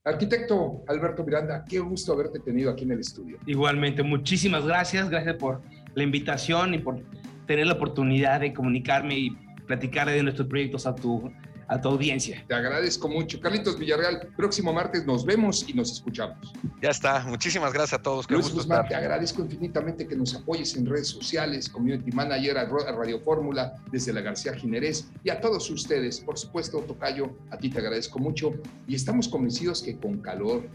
[0.03, 3.39] Arquitecto Alberto Miranda, qué gusto haberte tenido aquí en el estudio.
[3.47, 5.09] Igualmente, muchísimas gracias.
[5.11, 5.63] Gracias por
[5.95, 7.01] la invitación y por
[7.47, 9.31] tener la oportunidad de comunicarme y
[9.69, 11.31] platicar de nuestros proyectos a tu
[11.69, 12.45] a tu audiencia.
[12.49, 13.41] Te agradezco mucho.
[13.41, 16.53] Carlitos Villarreal, próximo martes nos vemos y nos escuchamos.
[16.83, 17.25] Ya está.
[17.25, 18.27] Muchísimas gracias a todos.
[18.27, 22.65] Qué Luis Guzmán, te agradezco infinitamente que nos apoyes en redes sociales, Community Manager, a
[22.65, 26.21] Radio Fórmula, desde la García Ginerés y a todos ustedes.
[26.21, 28.53] Por supuesto, Tocayo, a ti te agradezco mucho
[28.87, 30.69] y estamos convencidos que con calor,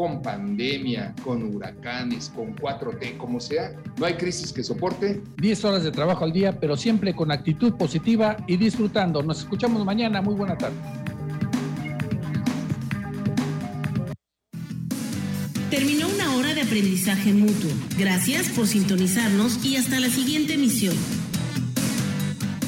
[0.00, 5.20] con pandemia, con huracanes, con 4T, como sea, no hay crisis que soporte.
[5.36, 9.22] 10 horas de trabajo al día, pero siempre con actitud positiva y disfrutando.
[9.22, 10.22] Nos escuchamos mañana.
[10.22, 10.74] Muy buena tarde.
[15.68, 17.70] Terminó una hora de aprendizaje mutuo.
[17.98, 20.96] Gracias por sintonizarnos y hasta la siguiente emisión.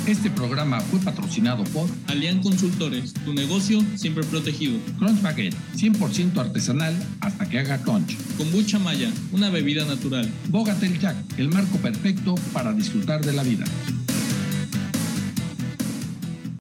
[0.06, 4.76] Este programa fue patrocinado por Alian Consultores, tu negocio siempre protegido.
[4.98, 8.16] Crunch Baguette, 100% artesanal hasta que haga crunch.
[8.36, 10.28] Kombucha Maya, una bebida natural.
[10.48, 13.64] Bogatel Jack, el marco perfecto para disfrutar de la vida.